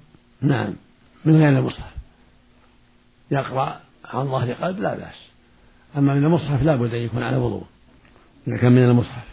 نعم. 0.40 0.74
من 1.24 1.36
غير 1.36 1.48
المصحف 1.48 1.96
يقرأ 3.30 3.80
عن 4.04 4.24
ظهر 4.24 4.52
قلب 4.52 4.80
لا 4.80 4.94
بأس. 4.94 5.30
أما 5.96 6.14
من 6.14 6.24
المصحف 6.24 6.62
لا 6.62 6.76
بد 6.76 6.94
أن 6.94 7.02
يكون 7.02 7.22
على 7.22 7.36
وضوء. 7.36 7.64
إذا 8.48 8.56
كان 8.56 8.72
من 8.72 8.84
المصحف. 8.84 9.24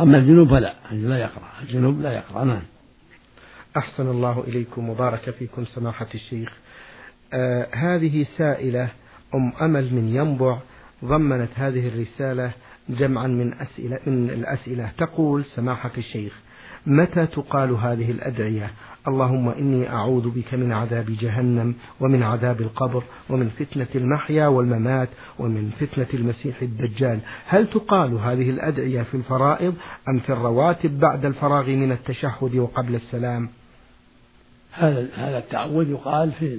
أما 0.00 0.18
الجنوب 0.18 0.48
فلا 0.48 0.74
لا 0.92 1.18
يقرأ. 1.18 1.48
الجنوب 1.62 2.00
لا 2.00 2.12
يقرأ 2.12 2.44
نعم. 2.44 2.62
أحسن 3.76 4.08
الله 4.08 4.44
إليكم 4.48 4.88
وبارك 4.88 5.30
فيكم 5.30 5.64
سماحة 5.64 6.08
الشيخ. 6.14 6.56
آه 7.32 7.68
هذه 7.72 8.26
سائلة 8.36 8.88
أم 9.34 9.52
أمل 9.62 9.94
من 9.94 10.08
ينبع 10.08 10.58
ضمنت 11.04 11.48
هذه 11.54 11.88
الرسالة 11.88 12.50
جمعا 12.88 13.26
من 13.26 13.54
أسئلة 13.54 13.98
من 14.06 14.30
الأسئلة. 14.30 14.90
تقول 14.98 15.44
سماحة 15.44 15.90
الشيخ 15.98 16.32
متى 16.86 17.26
تقال 17.26 17.70
هذه 17.70 18.10
الأدعية؟ 18.10 18.70
اللهم 19.08 19.48
إني 19.48 19.90
أعوذ 19.90 20.30
بك 20.30 20.54
من 20.54 20.72
عذاب 20.72 21.06
جهنم 21.20 21.74
ومن 22.00 22.22
عذاب 22.22 22.60
القبر 22.60 23.02
ومن 23.30 23.48
فتنة 23.48 23.86
المحيا 23.94 24.46
والممات 24.46 25.08
ومن 25.38 25.70
فتنة 25.80 26.06
المسيح 26.14 26.62
الدجال. 26.62 27.18
هل 27.46 27.66
تقال 27.66 28.12
هذه 28.12 28.50
الأدعية 28.50 29.02
في 29.02 29.16
الفرائض 29.16 29.74
أم 30.08 30.18
في 30.18 30.32
الرواتب 30.32 31.00
بعد 31.00 31.24
الفراغ 31.24 31.66
من 31.66 31.92
التشهد 31.92 32.54
وقبل 32.54 32.94
السلام؟ 32.94 33.48
هذا 34.72 35.08
هذا 35.16 35.38
التعوذ 35.38 35.90
يقال 35.90 36.32
في 36.32 36.58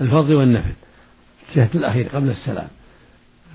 الفرض 0.00 0.30
والنفل 0.30 0.72
التشهد 1.42 1.76
الأخير 1.76 2.08
قبل 2.08 2.30
السلام. 2.30 2.68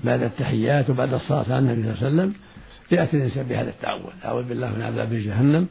بعد 0.04 0.22
التحيات 0.22 0.90
وبعد 0.90 1.14
الصلاة 1.14 1.44
على 1.48 1.58
النبي 1.58 1.82
صلى 1.82 2.08
الله 2.08 2.22
عليه 2.22 2.30
وسلم 2.30 2.34
يأتي 2.90 3.16
الإنسان 3.16 3.42
بهذا 3.42 3.70
التعوذ 3.70 4.12
أعوذ 4.24 4.44
بالله 4.44 4.74
من 4.76 4.82
عذاب 4.82 5.14
جهنم 5.14 5.68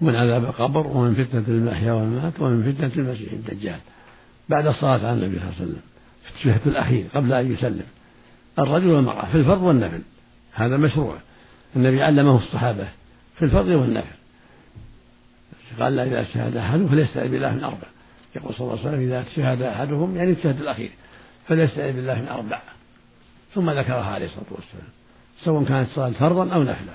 ومن 0.00 0.16
عذاب 0.16 0.44
القبر 0.44 0.86
ومن 0.86 1.14
فتنة 1.14 1.44
المحيا 1.48 1.92
والممات 1.92 2.40
ومن 2.40 2.72
فتنة 2.72 3.04
المسيح 3.04 3.32
الدجال. 3.32 3.78
بعد 4.48 4.66
الصلاة 4.66 5.06
على 5.06 5.12
النبي 5.12 5.38
صلى 5.38 5.44
الله 5.44 5.54
عليه 5.60 5.64
وسلم 5.64 5.82
في 6.24 6.30
التشهد 6.30 6.60
الأخير 6.66 7.06
قبل 7.14 7.32
أن 7.32 7.52
يسلم 7.52 7.86
الرجل 8.58 8.86
والمرأة 8.86 9.26
في 9.26 9.34
الفرض 9.34 9.62
والنفل 9.62 10.00
هذا 10.52 10.76
مشروع. 10.76 11.16
النبي 11.76 12.02
علمه 12.02 12.36
الصحابة 12.36 12.88
في 13.36 13.44
الفرض 13.44 13.66
والنفل. 13.68 14.18
قال 15.80 15.98
إذا 15.98 16.24
شهد 16.34 16.56
أحدهم 16.56 16.88
فليستعذ 16.88 17.28
بالله 17.28 17.54
من 17.54 17.64
أربع. 17.64 17.86
يقول 18.36 18.54
صلى 18.54 18.60
الله 18.60 18.78
عليه 18.78 18.88
وسلم 18.88 19.00
إذا 19.00 19.24
شهد 19.36 19.62
أحدهم 19.62 20.16
يعني 20.16 20.30
الشهد 20.30 20.60
الأخير 20.60 20.90
فليستعذ 21.48 21.92
بالله 21.92 22.14
من 22.22 22.28
أربع. 22.28 22.60
ثم 23.58 23.70
ذكرها 23.70 24.14
عليه 24.14 24.26
الصلاة 24.26 24.50
والسلام. 24.50 24.88
سواء 25.44 25.64
كانت 25.64 25.88
صلاة 25.94 26.10
فرضا 26.10 26.54
أو 26.54 26.62
نفلا. 26.62 26.94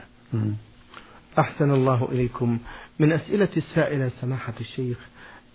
أحسن 1.40 1.72
الله 1.72 2.08
إليكم. 2.12 2.60
من 3.00 3.12
أسئلة 3.12 3.50
السائلة 3.58 4.12
سماحة 4.22 4.54
الشيخ 4.60 4.98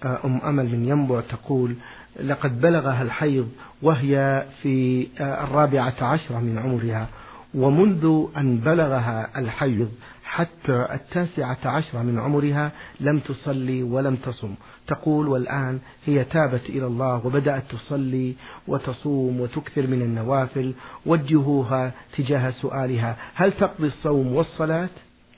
آه، 0.04 0.18
أم 0.24 0.40
أمل 0.40 0.64
من 0.64 0.88
ينبع 0.88 1.20
تقول 1.20 1.74
لقد 2.20 2.60
بلغها 2.60 3.02
الحيض 3.02 3.48
وهي 3.82 4.46
في 4.62 5.06
آه، 5.20 5.44
الرابعة 5.44 5.94
عشرة 6.00 6.38
من 6.38 6.58
عمرها 6.58 7.08
ومنذ 7.54 8.26
أن 8.36 8.56
بلغها 8.56 9.38
الحيض 9.38 9.92
حتى 10.28 10.86
التاسعة 10.92 11.58
عشرة 11.64 12.02
من 12.02 12.18
عمرها 12.18 12.72
لم 13.00 13.18
تصلي 13.18 13.82
ولم 13.82 14.16
تصم. 14.16 14.54
تقول 14.86 15.28
والآن 15.28 15.78
هي 16.06 16.24
تابت 16.24 16.60
إلى 16.68 16.86
الله 16.86 17.26
وبدأت 17.26 17.62
تصلي 17.70 18.34
وتصوم 18.66 19.40
وتكثر 19.40 19.86
من 19.86 20.02
النوافل 20.02 20.74
وجهوها 21.06 21.92
تجاه 22.16 22.50
سؤالها. 22.50 23.16
هل 23.34 23.52
تقضي 23.52 23.86
الصوم 23.86 24.32
والصلاة؟ 24.32 24.88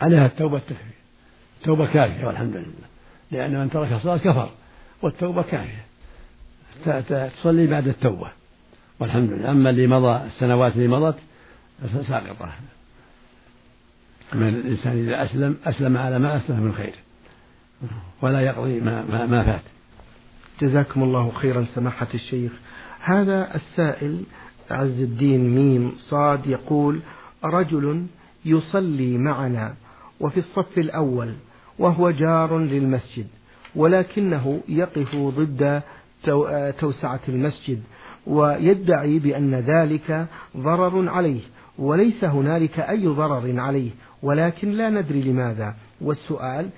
عليها 0.00 0.26
التوبة 0.26 0.56
التكفير 0.56 0.94
التوبة 1.60 1.86
كافية 1.86 2.26
والحمد 2.26 2.56
لله. 2.56 2.88
لأن 3.30 3.60
من 3.60 3.70
ترك 3.70 3.92
الصلاة 3.92 4.16
كفر 4.16 4.50
والتوبة 5.02 5.42
كافية. 5.42 5.84
تصلي 7.42 7.66
بعد 7.66 7.88
التوبة 7.88 8.30
والحمد 9.00 9.30
لله. 9.30 9.50
أما 9.50 9.70
اللي 9.70 9.86
مضى 9.86 10.26
السنوات 10.26 10.76
اللي 10.76 10.88
مضت 10.88 11.18
ساقطة 12.08 12.52
من 14.34 14.48
الإنسان 14.48 14.98
إذا 14.98 15.24
أسلم 15.24 15.56
أسلم 15.64 15.96
على 15.96 16.18
ما 16.18 16.36
أسلم 16.36 16.60
من 16.60 16.72
خير. 16.72 16.94
ولا 18.22 18.40
يقضي 18.40 18.80
ما, 18.80 19.04
ما, 19.04 19.26
ما 19.26 19.42
فات. 19.42 19.62
جزاكم 20.60 21.02
الله 21.02 21.32
خيرا 21.34 21.66
سماحة 21.74 22.08
الشيخ. 22.14 22.52
هذا 23.00 23.54
السائل 23.54 24.22
عز 24.70 25.00
الدين 25.00 25.54
ميم 25.54 25.92
صاد 25.98 26.46
يقول 26.46 27.00
رجل 27.44 28.06
يصلي 28.44 29.18
معنا 29.18 29.74
وفي 30.20 30.38
الصف 30.40 30.78
الأول 30.78 31.34
وهو 31.78 32.10
جار 32.10 32.58
للمسجد 32.58 33.26
ولكنه 33.76 34.60
يقف 34.68 35.16
ضد 35.16 35.82
توسعة 36.78 37.20
المسجد 37.28 37.82
ويدعي 38.26 39.18
بأن 39.18 39.54
ذلك 39.54 40.26
ضرر 40.56 41.08
عليه 41.08 41.40
وليس 41.78 42.24
هنالك 42.24 42.80
أي 42.80 43.06
ضرر 43.06 43.60
عليه. 43.60 43.90
ولكن 44.22 44.70
لا 44.70 44.90
ندري 44.90 45.22
لماذا. 45.22 45.74
والسؤال 46.00 46.68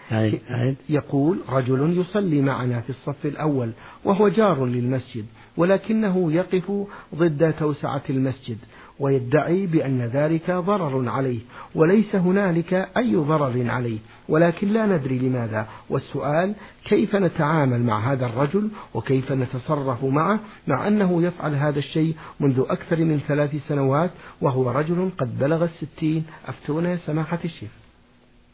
يقول 0.88 1.38
رجل 1.48 1.98
يصلي 1.98 2.40
معنا 2.40 2.80
في 2.80 2.90
الصف 2.90 3.26
الأول 3.26 3.70
وهو 4.04 4.28
جار 4.28 4.66
للمسجد 4.66 5.26
ولكنه 5.56 6.32
يقف 6.32 6.72
ضد 7.14 7.54
توسعة 7.58 8.02
المسجد. 8.10 8.58
ويدعي 9.02 9.66
بأن 9.66 10.00
ذلك 10.02 10.50
ضرر 10.50 11.08
عليه 11.08 11.38
وليس 11.74 12.16
هنالك 12.16 12.88
أي 12.96 13.16
ضرر 13.16 13.70
عليه 13.70 13.98
ولكن 14.28 14.68
لا 14.68 14.86
ندري 14.86 15.18
لماذا. 15.18 15.66
والسؤال 15.90 16.54
كيف 16.84 17.16
نتعامل 17.16 17.82
مع 17.82 18.12
هذا 18.12 18.26
الرجل 18.26 18.68
وكيف 18.94 19.32
نتصرف 19.32 20.04
معه 20.04 20.40
مع 20.66 20.88
أنه 20.88 21.22
يفعل 21.22 21.54
هذا 21.54 21.78
الشيء 21.78 22.16
منذ 22.40 22.64
أكثر 22.68 22.96
من 22.96 23.20
ثلاث 23.28 23.56
سنوات 23.68 24.10
وهو 24.40 24.70
رجل 24.70 25.10
قد 25.18 25.38
بلغ 25.38 25.64
الستين. 25.64 26.24
أفتونا 26.46 26.90
يا 26.90 26.96
سماحة 26.96 27.38
الشيخ. 27.44 27.70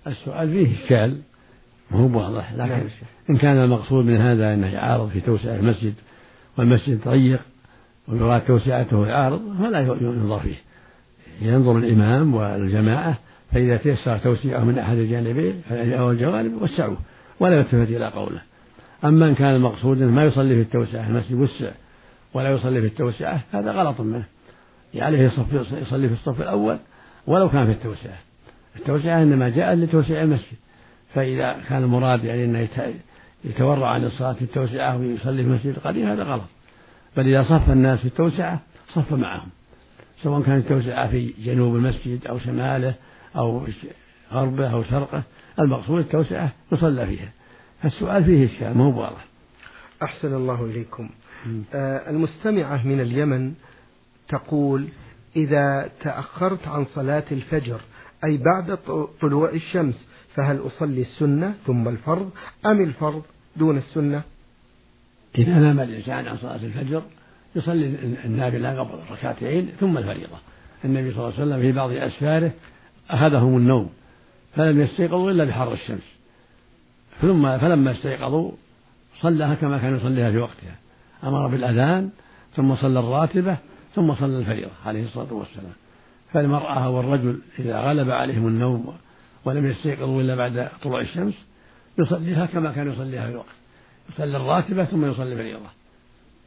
السؤال 0.07 0.50
فيه 0.50 0.85
إشكال 0.85 1.19
هو 1.93 2.19
واضح 2.19 2.52
لكن 2.52 2.69
نعم 2.69 2.81
إن 3.31 3.37
كان 3.37 3.57
المقصود 3.57 4.05
من 4.05 4.17
هذا 4.17 4.55
أنه 4.55 4.67
يعارض 4.67 5.09
في 5.09 5.21
توسعة 5.21 5.57
المسجد 5.57 5.95
والمسجد 6.59 7.09
ضيق 7.09 7.40
ويراد 8.09 8.41
توسعته 8.41 8.97
ويعارض 8.97 9.57
فلا 9.59 9.81
ينظر 9.81 10.38
فيه. 10.38 10.57
ينظر 11.43 11.79
الإمام 11.79 12.35
والجماعة 12.35 13.19
فإذا 13.53 13.77
تيسر 13.77 14.19
توسيعه 14.19 14.65
من 14.65 14.79
أحد 14.79 14.97
الجانبين 14.97 15.62
أو 15.71 16.11
الجوانب 16.11 16.62
وسعوه 16.62 16.99
ولا 17.41 17.57
يلتفت 17.57 17.88
إلى 17.88 18.09
قوله. 18.09 18.41
أما 19.05 19.29
إن 19.29 19.35
كان 19.35 19.55
المقصود 19.55 20.03
ما 20.03 20.25
يصلي 20.25 20.55
في 20.55 20.61
التوسعة 20.61 21.09
المسجد 21.09 21.35
وسع 21.35 21.71
ولا 22.35 22.50
يصلي 22.50 22.81
في 22.81 22.87
التوسعة 22.87 23.41
هذا 23.53 23.73
غلط 23.73 24.00
منه. 24.00 24.25
عليه 24.95 25.33
يصلي 25.83 26.09
في 26.09 26.15
الصف 26.15 26.41
الأول 26.41 26.79
ولو 27.27 27.49
كان 27.49 27.67
في 27.67 27.73
التوسعة. 27.73 28.19
التوسعة 28.77 29.23
إنما 29.23 29.49
جاء 29.49 29.75
لتوسيع 29.75 30.23
المسجد. 30.23 30.57
فإذا 31.15 31.57
كان 31.69 31.83
المراد 31.83 32.25
يعني 32.25 32.45
أنه 32.45 32.69
يتورع 33.45 33.88
عن 33.88 34.05
الصلاة 34.05 34.33
في 34.33 34.43
التوسعة 34.43 34.97
ويصلي 34.97 35.43
في 35.43 35.49
المسجد 35.49 35.67
القديم 35.67 36.07
هذا 36.07 36.23
غلط. 36.23 36.58
بل 37.17 37.27
إذا 37.27 37.43
صف 37.43 37.71
الناس 37.71 37.99
في 37.99 38.05
التوسعة 38.05 38.61
صف 38.95 39.12
معهم. 39.12 39.49
سواء 40.23 40.43
كانت 40.43 40.71
التوسعة 40.71 41.11
في 41.11 41.35
جنوب 41.38 41.77
المسجد 41.77 42.27
أو 42.27 42.38
شماله 42.38 42.95
أو 43.37 43.67
غربه 44.33 44.73
أو 44.73 44.83
شرقه 44.83 45.23
المقصود 45.59 45.99
التوسعة 45.99 46.53
يصلى 46.73 47.07
فيها. 47.07 47.33
فالسؤال 47.83 48.25
فيه 48.25 48.45
إشكال 48.47 48.79
مو 48.79 49.00
واضح 49.00 49.25
أحسن 50.03 50.35
الله 50.35 50.65
إليكم. 50.65 51.11
آه 51.75 52.11
المستمعة 52.11 52.87
من 52.87 53.00
اليمن 53.00 53.55
تقول 54.29 54.88
إذا 55.37 55.91
تأخرت 56.00 56.69
عن 56.69 56.87
صلاة 56.95 57.25
الفجر 57.33 57.81
أي 58.25 58.37
بعد 58.37 58.79
طلوع 59.21 59.50
الشمس 59.50 60.09
فهل 60.35 60.67
أصلي 60.67 61.00
السنة 61.00 61.55
ثم 61.67 61.88
الفرض 61.88 62.31
أم 62.67 62.81
الفرض 62.81 63.23
دون 63.57 63.79
السنة؟ 63.79 64.23
إذا 65.38 65.59
نام 65.59 65.80
الإنسان 65.80 66.28
عن 66.28 66.37
صلاة 66.37 66.57
الفجر 66.57 67.02
يصلي 67.57 67.87
النافلة 68.25 68.80
قبل 68.80 68.99
ركعتين 69.11 69.68
ثم 69.80 69.99
الفريضة. 69.99 70.38
النبي 70.85 71.11
صلى 71.11 71.18
الله 71.18 71.35
عليه 71.35 71.42
وسلم 71.42 71.61
في 71.61 71.73
بعض 71.73 71.90
أسفاره 71.90 72.52
أخذهم 73.11 73.57
النوم 73.57 73.90
فلم 74.57 74.80
يستيقظوا 74.80 75.30
إلا 75.30 75.45
بحر 75.45 75.73
الشمس. 75.73 76.18
ثم 77.21 77.59
فلما 77.59 77.90
استيقظوا 77.90 78.52
صلاها 79.21 79.54
كما 79.54 79.78
كان 79.78 79.97
يصليها 79.97 80.30
في 80.30 80.38
وقتها. 80.38 80.76
أمر 81.25 81.47
بالأذان 81.47 82.11
ثم 82.57 82.76
صلى 82.76 82.99
الراتبة 82.99 83.57
ثم 83.95 84.14
صلى 84.14 84.38
الفريضة 84.38 84.71
عليه 84.87 85.04
الصلاة 85.04 85.33
والسلام. 85.33 85.73
فالمرأة 86.33 86.90
والرجل 86.90 87.40
إذا 87.59 87.80
غلب 87.80 88.11
عليهم 88.11 88.47
النوم 88.47 88.95
ولم 89.45 89.66
يستيقظوا 89.66 90.23
إلا 90.23 90.35
بعد 90.35 90.68
طلوع 90.83 91.00
الشمس 91.00 91.35
يصليها 91.99 92.47
كما 92.47 92.73
كان 92.73 92.92
يصليها 92.92 93.26
في 93.26 93.33
الوقت 93.33 93.58
يصلي 94.09 94.37
الراتبة 94.37 94.85
ثم 94.85 95.11
يصلي 95.11 95.33
الفريضة. 95.33 95.71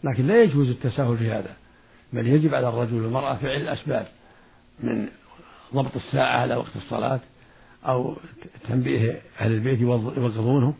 لكن 0.03 0.27
لا 0.27 0.44
يجوز 0.44 0.70
التساهل 0.70 1.18
في 1.18 1.32
هذا 1.32 1.56
بل 2.13 2.27
يجب 2.27 2.56
على 2.56 2.70
الرجل 2.70 3.01
والمرأة 3.01 3.36
فعل 3.36 3.62
الأسباب 3.62 4.08
من 4.80 5.08
ضبط 5.74 5.96
الساعة 5.96 6.41
على 6.41 6.56
وقت 6.56 6.75
الصلاة 6.75 7.20
أو 7.86 8.18
تنبيه 8.68 9.22
أهل 9.39 9.51
البيت 9.51 9.80
يوقظونهم 9.82 10.74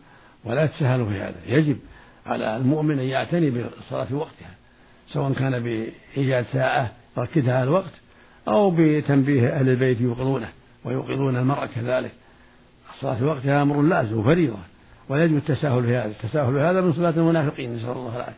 ولا 0.44 0.64
يتساهلوا 0.64 1.10
في 1.10 1.20
هذا. 1.20 1.36
يجب 1.46 1.78
على 2.26 2.58
المؤمن 2.58 3.00
أن 3.00 3.06
يعتني 3.06 3.50
بالصلاة 3.50 4.04
في 4.04 4.14
وقتها 4.14 4.56
سواء 5.08 5.34
كان 5.34 5.64
بإيجاد 5.64 6.46
ساعة 6.54 6.92
يركزها 7.18 7.56
على 7.56 7.64
الوقت 7.64 7.92
أو 8.48 8.72
بتنبيه 8.78 9.48
أهل 9.48 9.70
البيت 9.70 10.02
يوقظونه 10.02 10.50
ويوقظون 10.84 11.38
المرأة 11.38 11.66
كذلك. 11.66 12.12
الصلاة 12.96 13.16
في 13.16 13.24
وقتها 13.24 13.62
أمر 13.62 13.82
لازم 13.82 14.18
وفريضة. 14.18 14.58
ولا 15.12 15.24
يجب 15.24 15.38
التساهل 15.38 15.84
في 15.84 15.96
هذا 15.96 16.06
التساهل 16.06 16.53
في 16.53 16.60
هذا 16.60 16.82
من 16.82 16.94
صلاة 16.94 17.10
المنافقين 17.10 17.75
نسأل 17.75 17.91
الله 17.91 18.15
العافية. 18.15 18.38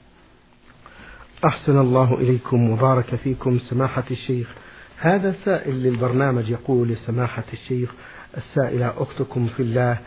أحسن 1.46 1.77
الله 1.77 2.13
إليكم 2.13 2.70
وبارك 2.70 3.15
فيكم 3.15 3.60
سماحة 3.60 4.03
الشيخ. 4.12 4.48
هذا 4.98 5.36
سائل 5.46 5.84
للبرنامج 5.84 6.50
يقول 6.50 6.88
لسماحة 6.88 7.44
الشيخ 7.53 7.92
السائلة 8.38 8.94
أختكم 8.98 9.48
في 9.48 9.63
الله 9.63 9.98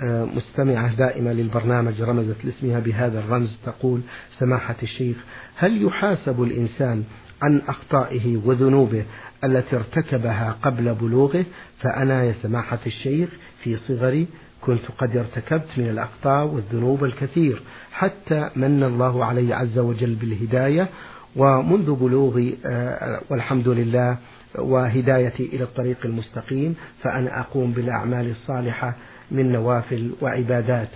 آه، 0.00 0.24
مستمعة 0.24 0.94
دائمة 0.94 1.32
للبرنامج 1.32 2.02
رمزت 2.02 2.44
لاسمها 2.44 2.80
بهذا 2.80 3.18
الرمز 3.18 3.56
تقول 3.66 4.00
سماحة 4.38 4.76
الشيخ 4.82 5.16
هل 5.56 5.82
يحاسب 5.82 6.42
الإنسان 6.42 7.04
عن 7.42 7.62
أخطائه 7.68 8.36
وذنوبه 8.44 9.04
التي 9.44 9.76
ارتكبها 9.76 10.56
قبل 10.62 10.94
بلوغه؟ 10.94 11.44
فأنا 11.80 12.24
يا 12.24 12.34
سماحة 12.42 12.78
الشيخ 12.86 13.28
في 13.62 13.76
صغري 13.76 14.26
كنت 14.66 14.84
قد 14.98 15.16
ارتكبت 15.16 15.68
من 15.76 15.88
الأخطاء 15.88 16.46
والذنوب 16.46 17.04
الكثير 17.04 17.62
حتى 17.92 18.50
من 18.56 18.82
الله 18.82 19.24
علي 19.24 19.54
عز 19.54 19.78
وجل 19.78 20.14
بالهداية 20.14 20.88
ومنذ 21.36 21.94
بلوغي 21.94 22.56
آه، 22.66 23.20
والحمد 23.30 23.68
لله 23.68 24.16
وهدايتي 24.54 25.42
إلى 25.42 25.64
الطريق 25.64 25.96
المستقيم 26.04 26.76
فأنا 27.02 27.40
أقوم 27.40 27.72
بالأعمال 27.72 28.30
الصالحة 28.30 28.96
من 29.30 29.52
نوافل 29.52 30.10
وعبادات. 30.20 30.88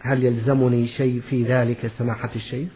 هل 0.00 0.24
يلزمني 0.24 0.88
شيء 0.88 1.22
في 1.30 1.42
ذلك 1.42 1.90
سماحة 1.98 2.30
الشيخ؟ 2.36 2.68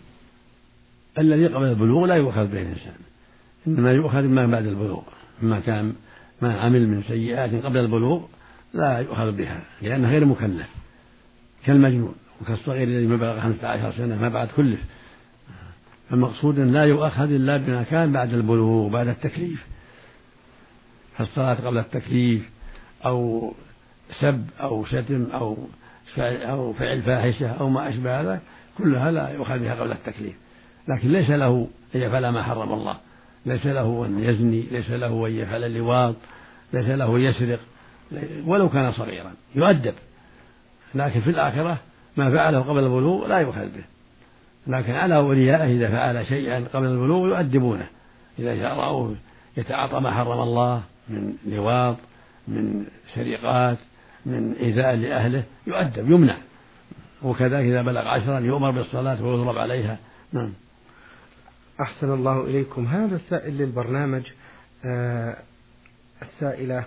الذي 1.18 1.46
قبل 1.46 1.64
البلوغ 1.64 2.06
لا 2.06 2.14
يؤخذ 2.14 2.46
به 2.46 2.62
الإنسان 2.62 2.94
إنما 3.66 3.92
يؤخذ 3.92 4.22
ما 4.22 4.46
بعد 4.46 4.66
البلوغ. 4.66 5.02
ما 5.42 5.60
كان 5.60 5.92
ما 6.42 6.60
عمل 6.60 6.88
من 6.88 7.02
سيئات 7.02 7.64
قبل 7.64 7.78
البلوغ 7.78 8.22
لا 8.74 8.98
يؤخذ 8.98 9.32
بها 9.32 9.60
لأنه 9.82 10.10
غير 10.10 10.24
مكلف 10.24 10.68
كالمجنون 11.66 12.14
وكالصغير 12.40 12.88
الذي 12.88 13.06
ما 13.06 13.16
بلغ 13.16 13.40
15 13.40 13.92
سنة 13.92 14.16
ما 14.16 14.28
بعد 14.28 14.48
كلف. 14.56 14.80
المقصود 16.12 16.58
أن 16.58 16.72
لا 16.72 16.84
يؤخذ 16.84 17.32
إلا 17.32 17.56
بما 17.56 17.82
كان 17.82 18.12
بعد 18.12 18.34
البلوغ 18.34 18.88
بعد 18.88 19.08
التكليف. 19.08 19.66
فالصلاة 21.18 21.54
قبل 21.54 21.78
التكليف 21.78 22.50
أو 23.04 23.52
سب 24.20 24.46
أو 24.60 24.84
شتم 24.84 25.26
أو 25.32 25.56
أو 26.18 26.72
فعل 26.72 27.02
فاحشة 27.02 27.48
أو 27.48 27.68
ما 27.68 27.88
أشبه 27.88 28.20
هذا 28.20 28.40
كلها 28.78 29.10
لا 29.10 29.28
يؤخذ 29.28 29.58
بها 29.58 29.74
قبل 29.74 29.92
التكليف. 29.92 30.34
لكن 30.88 31.08
ليس 31.08 31.30
له 31.30 31.68
أن 31.94 32.00
يفعل 32.00 32.28
ما 32.28 32.42
حرم 32.42 32.72
الله 32.72 32.96
ليس 33.46 33.66
له 33.66 34.06
أن 34.06 34.24
يزني 34.24 34.60
ليس 34.72 34.90
له 34.90 35.26
أن 35.26 35.32
يفعل 35.32 35.64
اللواط 35.64 36.14
ليس 36.72 36.88
له 36.88 37.18
يسرق. 37.18 37.60
ولو 38.46 38.68
كان 38.68 38.92
صغيرا 38.92 39.32
يؤدب. 39.54 39.94
لكن 40.94 41.20
في 41.20 41.30
الآخرة 41.30 41.78
ما 42.16 42.30
فعله 42.30 42.60
قبل 42.60 42.78
البلوغ 42.78 43.26
لا 43.26 43.38
يؤخذ 43.38 43.64
به. 43.66 43.84
لكن 44.66 44.92
على 44.92 45.16
أوليائه 45.16 45.76
إذا 45.76 45.90
فعل 45.90 46.26
شيئا 46.26 46.64
قبل 46.72 46.86
البلوغ 46.86 47.28
يؤدبونه. 47.28 47.86
إذا 48.38 48.68
رأوه 48.68 49.16
يتعاطى 49.56 50.00
ما 50.00 50.10
حرم 50.10 50.40
الله 50.40 50.82
من 51.08 51.34
لواط 51.46 51.96
من 52.48 52.84
سرقات 53.14 53.78
من 54.26 54.52
إيذاء 54.52 54.94
لأهله 54.94 55.42
يؤدب 55.66 56.10
يمنع. 56.10 56.36
وكذلك 57.22 57.66
إذا 57.66 57.82
بلغ 57.82 58.08
عشرا 58.08 58.38
يؤمر 58.38 58.70
بالصلاة 58.70 59.24
ويضرب 59.24 59.58
عليها. 59.58 59.98
نعم. 60.32 60.52
أحسن 61.80 62.14
الله 62.14 62.44
إليكم. 62.44 62.86
هذا 62.86 63.16
السائل 63.16 63.58
للبرنامج 63.58 64.22
آه 64.84 65.36
السائلة 66.22 66.84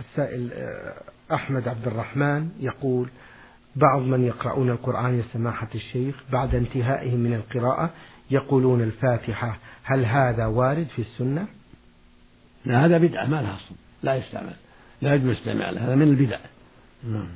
السائل 0.00 0.52
آه 0.52 0.94
أحمد 1.34 1.68
عبد 1.68 1.86
الرحمن 1.86 2.48
يقول 2.60 3.08
بعض 3.76 4.02
من 4.02 4.24
يقرؤون 4.24 4.70
القرآن 4.70 5.18
يا 5.18 5.24
سماحة 5.32 5.68
الشيخ 5.74 6.14
بعد 6.32 6.54
انتهائهم 6.54 7.20
من 7.20 7.34
القراءة 7.34 7.90
يقولون 8.30 8.82
الفاتحة 8.82 9.58
هل 9.82 10.04
هذا 10.04 10.46
وارد 10.46 10.86
في 10.96 11.02
السنة؟ 11.02 11.46
لا 12.64 12.84
هذا 12.86 12.98
بدعة 12.98 13.26
ما 13.26 13.42
لها 13.42 13.56
أصل 13.56 13.74
لا 14.02 14.16
يستعمل 14.16 14.54
لا 15.02 15.14
يجوز 15.14 15.36
استعماله 15.36 15.86
هذا 15.86 15.94
من 15.94 16.02
البدع 16.02 16.38
نعم 17.04 17.28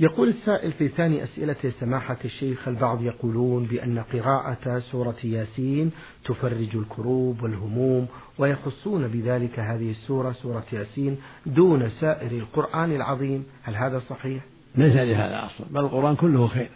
يقول 0.00 0.28
السائل 0.28 0.72
في 0.72 0.88
ثاني 0.88 1.24
أسئلة 1.24 1.56
سماحة 1.80 2.16
الشيخ 2.24 2.68
البعض 2.68 3.02
يقولون 3.02 3.64
بأن 3.64 3.98
قراءة 3.98 4.78
سورة 4.78 5.16
ياسين 5.24 5.90
تفرج 6.24 6.76
الكروب 6.76 7.42
والهموم 7.42 8.06
ويخصون 8.38 9.08
بذلك 9.08 9.58
هذه 9.58 9.90
السورة 9.90 10.32
سورة 10.32 10.64
ياسين 10.72 11.16
دون 11.46 11.88
سائر 11.88 12.30
القرآن 12.30 12.96
العظيم. 12.96 13.44
هل 13.62 13.76
هذا 13.76 13.98
صحيح؟ 13.98 14.42
ليس 14.76 14.96
لهذا 14.96 15.46
أصل 15.46 15.64
بل 15.70 15.80
القرآن 15.80 16.16
كله 16.16 16.46
خير 16.46 16.68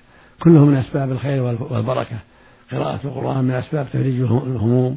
كله 0.43 0.65
من 0.65 0.77
أسباب 0.77 1.13
الخير 1.13 1.43
والبركة. 1.43 2.19
قراءة 2.73 3.01
القرآن 3.05 3.45
من 3.45 3.51
أسباب 3.51 3.87
تفريج 3.87 4.21
الهموم 4.21 4.97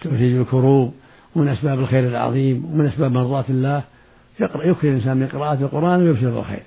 تفريج 0.00 0.36
الكروب 0.36 0.94
ومن 1.36 1.48
أسباب 1.48 1.78
الخير 1.78 2.08
العظيم 2.08 2.64
ومن 2.64 2.86
أسباب 2.86 3.12
مرضاة 3.12 3.44
الله. 3.48 3.82
يكثر 4.40 4.88
الإنسان 4.88 5.16
من 5.16 5.26
قراءة 5.26 5.60
القرآن 5.60 6.02
ويبشر 6.02 6.38
الخير 6.38 6.62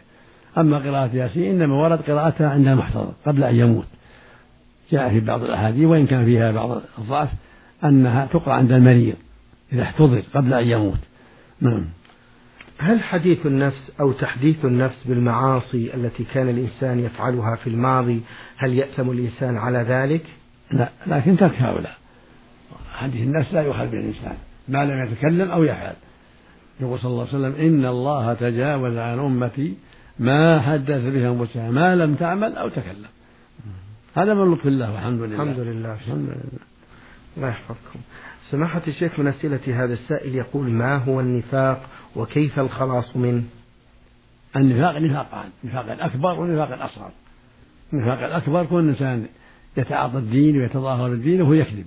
أما 0.58 0.78
قراءة 0.78 1.16
ياسين 1.16 1.62
إنما 1.62 1.76
ورد 1.76 2.02
قراءتها 2.02 2.50
عند 2.50 2.68
المحتضر 2.68 3.14
قبل 3.26 3.44
أن 3.44 3.56
يموت. 3.56 3.86
جاء 4.92 5.10
في 5.10 5.20
بعض 5.20 5.44
الأحاديث 5.44 5.86
وإن 5.86 6.08
كان 6.08 6.26
فيها 6.26 6.52
بعض 6.52 6.82
الضعف 6.98 7.30
أنها 7.84 8.26
تقرأ 8.26 8.54
عند 8.54 8.72
المريض 8.72 9.16
إذا 9.74 9.84
احتضر 9.84 10.24
قبل 10.34 10.54
أن 10.54 10.68
يموت. 10.68 11.00
نعم. 11.62 11.86
هل 12.78 13.04
حديث 13.04 13.46
النفس 13.46 13.92
أو 14.00 14.12
تحديث 14.12 14.66
النفس 14.66 15.04
بالمعاصي 15.06 15.94
التي 15.94 16.24
كان 16.24 16.50
الإنسان 16.50 17.00
يفعلها 17.00 17.56
في 17.56 17.68
الماضي 17.68 18.22
هل 18.58 18.74
يأثم 18.74 19.12
الإنسان 19.12 19.58
على 19.58 19.78
ذلك؟ 19.78 20.22
لا 20.72 20.90
لكن 21.08 21.38
ترك 21.38 21.62
هؤلاء. 21.62 21.96
حديث 22.94 23.22
النفس 23.22 23.54
لا 23.54 23.62
يؤخذ 23.62 23.88
به 23.88 23.98
الإنسان 23.98 24.36
ما 24.68 24.86
لم 24.86 25.04
يتكلم 25.04 25.52
أو 25.52 25.64
يفعل. 25.64 25.94
يقول 26.80 27.00
صلى 27.00 27.12
الله 27.12 27.28
عليه 27.28 27.38
وسلم 27.38 27.68
إن 27.68 27.86
الله 27.86 28.34
تجاوز 28.34 28.98
عن 28.98 29.20
أمتي 29.20 29.74
ما 30.21 30.62
حدث 30.62 31.01
به 31.13 31.31
أنفسها 31.31 31.71
ما 31.71 31.95
لم 31.95 32.15
تعمل 32.15 32.55
أو 32.55 32.69
تكلم. 32.69 33.12
هذا 34.15 34.34
من 34.34 34.53
لطف 34.53 34.67
الله 34.67 34.91
والحمد 34.93 35.21
لله. 35.21 35.36
الحمد 35.36 35.60
لله. 35.60 35.93
الحمد 35.93 36.29
لله. 36.29 36.62
الله 37.38 37.49
يحفظكم. 37.49 37.99
سماحة 38.51 38.81
الشيخ 38.88 39.19
من 39.19 39.27
أسئلة 39.27 39.84
هذا 39.84 39.93
السائل 39.93 40.36
يقول 40.36 40.69
ما 40.69 40.95
هو 40.95 41.19
النفاق 41.19 41.81
وكيف 42.15 42.60
الخلاص 42.60 43.17
منه؟ 43.17 43.43
النفاق 44.55 44.97
نفاقان 44.97 45.49
نفاق 45.63 45.91
الأكبر 45.91 46.39
ونفاق 46.39 46.73
الأصغر. 46.73 47.12
النفاق 47.93 48.25
الأكبر 48.25 48.65
كون 48.65 48.84
الإنسان 48.84 49.25
يتعاطى 49.77 50.17
الدين 50.17 50.57
ويتظاهر 50.57 51.10
بالدين 51.10 51.41
وهو 51.41 51.53
يكذب. 51.53 51.86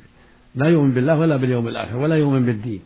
لا 0.54 0.66
يؤمن 0.66 0.90
بالله 0.94 1.18
ولا 1.18 1.36
باليوم 1.36 1.68
الآخر 1.68 1.96
ولا 1.96 2.16
يؤمن 2.16 2.46
بالدين. 2.46 2.80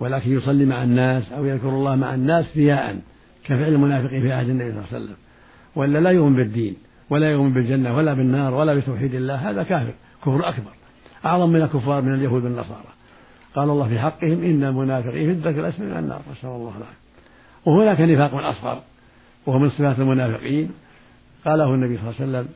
ولكن 0.00 0.36
يصلي 0.36 0.64
مع 0.64 0.82
الناس 0.82 1.32
أو 1.32 1.44
يذكر 1.44 1.68
الله 1.68 1.96
مع 1.96 2.14
الناس 2.14 2.44
رياء 2.56 3.00
كفعل 3.44 3.68
المنافقين 3.68 4.22
في 4.22 4.32
عهد 4.32 4.48
النبي 4.48 4.70
صلى 4.70 4.78
الله 4.78 4.88
عليه 4.92 5.04
وسلم. 5.04 5.16
ولا 5.76 5.98
لا 5.98 6.10
يؤمن 6.10 6.36
بالدين 6.36 6.76
ولا 7.10 7.30
يؤمن 7.30 7.52
بالجنة 7.52 7.96
ولا 7.96 8.14
بالنار 8.14 8.54
ولا 8.54 8.74
بتوحيد 8.74 9.14
الله 9.14 9.50
هذا 9.50 9.62
كافر 9.62 9.94
كفر 10.22 10.48
أكبر 10.48 10.72
أعظم 11.24 11.50
من 11.50 11.62
الكفار 11.62 12.02
من 12.02 12.14
اليهود 12.14 12.44
والنصارى. 12.44 12.84
قال 13.54 13.70
الله 13.70 13.88
في 13.88 13.98
حقهم 13.98 14.44
إن 14.44 14.64
المنافقين 14.64 15.26
في 15.26 15.32
الدرك 15.32 15.58
الأسفل 15.58 15.84
من 15.84 15.98
النار 15.98 16.20
نسأل 16.32 16.48
الله 16.48 16.72
العافية. 16.76 17.04
وهناك 17.66 18.00
نفاق 18.00 18.34
أصغر 18.34 18.82
وهو 19.46 19.58
من 19.58 19.70
صفات 19.70 19.98
المنافقين. 19.98 20.70
قاله 21.44 21.74
النبي 21.74 21.98
صلى 21.98 22.10
الله 22.10 22.20
عليه 22.20 22.30
وسلم 22.30 22.48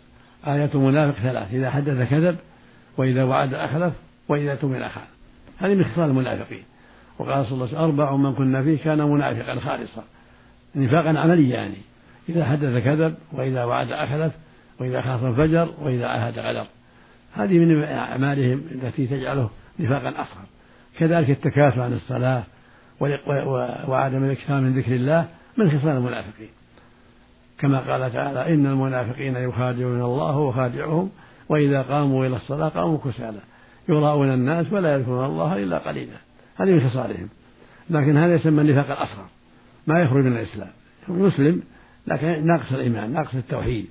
آية 0.47 0.71
المنافق 0.75 1.19
ثلاث 1.19 1.55
إذا 1.55 1.71
حدث 1.71 2.11
كذب 2.11 2.37
وإذا 2.99 3.25
وعد 3.25 3.55
أخلف 3.55 3.93
وإذا 4.29 4.55
تؤمن 4.55 4.89
خان 4.89 5.05
هذه 5.59 5.75
من 5.75 5.85
خصال 5.85 6.11
المنافقين. 6.11 6.63
وقال 7.19 7.47
صلى 7.47 7.53
الله 7.55 7.67
عليه 7.67 7.77
وسلم 7.77 8.01
أربع 8.01 8.17
من 8.17 8.35
كنا 8.35 8.63
فيه 8.63 8.79
كان 8.79 9.03
منافقا 9.03 9.61
خالصا. 9.61 10.05
نفاقا 10.75 11.19
عمليا 11.19 11.57
يعني. 11.57 11.77
إذا 12.29 12.45
حدث 12.45 12.85
كذب 12.85 13.15
وإذا 13.33 13.65
وعد 13.65 13.93
أخلف 13.93 14.33
وإذا 14.81 15.01
خاصم 15.01 15.35
فجر 15.35 15.75
وإذا 15.83 16.07
عاهد 16.07 16.39
غدر. 16.39 16.67
هذه 17.35 17.59
من 17.59 17.83
أعمالهم 17.85 18.63
التي 18.73 19.07
تجعله 19.07 19.51
نفاقا 19.81 20.09
أصغر. 20.09 20.45
كذلك 20.99 21.31
التكاسل 21.31 21.81
عن 21.81 21.93
الصلاة 21.93 22.43
وعدم 23.89 24.25
الإكثار 24.25 24.61
من 24.61 24.75
ذكر 24.75 24.93
الله 24.93 25.29
من 25.57 25.71
خصال 25.71 25.97
المنافقين. 25.97 26.49
كما 27.59 27.79
قال 27.79 28.13
تعالى 28.13 28.55
إن 28.55 28.67
المنافقين 28.67 29.37
يخادعون 29.37 30.03
الله 30.03 30.39
وخادعهم 30.39 31.11
وإذا 31.49 31.83
قاموا 31.83 32.27
إلى 32.27 32.37
الصلاة 32.37 32.69
قاموا 32.69 32.99
كسالى. 32.99 33.41
يراءون 33.89 34.35
الناس 34.35 34.73
ولا 34.73 34.95
يذكرون 34.95 35.25
الله 35.25 35.63
إلا 35.63 35.79
قليلا. 35.79 36.17
هذه 36.57 36.71
من 36.71 36.91
خصالهم. 36.91 37.29
لكن 37.91 38.17
هذا 38.17 38.35
يسمى 38.35 38.63
النفاق 38.63 38.99
الأصغر. 38.99 39.27
ما 39.89 40.01
يخرج 40.01 40.25
من 40.25 40.37
الإسلام. 40.37 40.71
مسلم 41.09 41.63
لكن 42.07 42.47
ناقص 42.47 42.73
الإيمان 42.73 43.13
ناقص 43.13 43.35
التوحيد. 43.35 43.87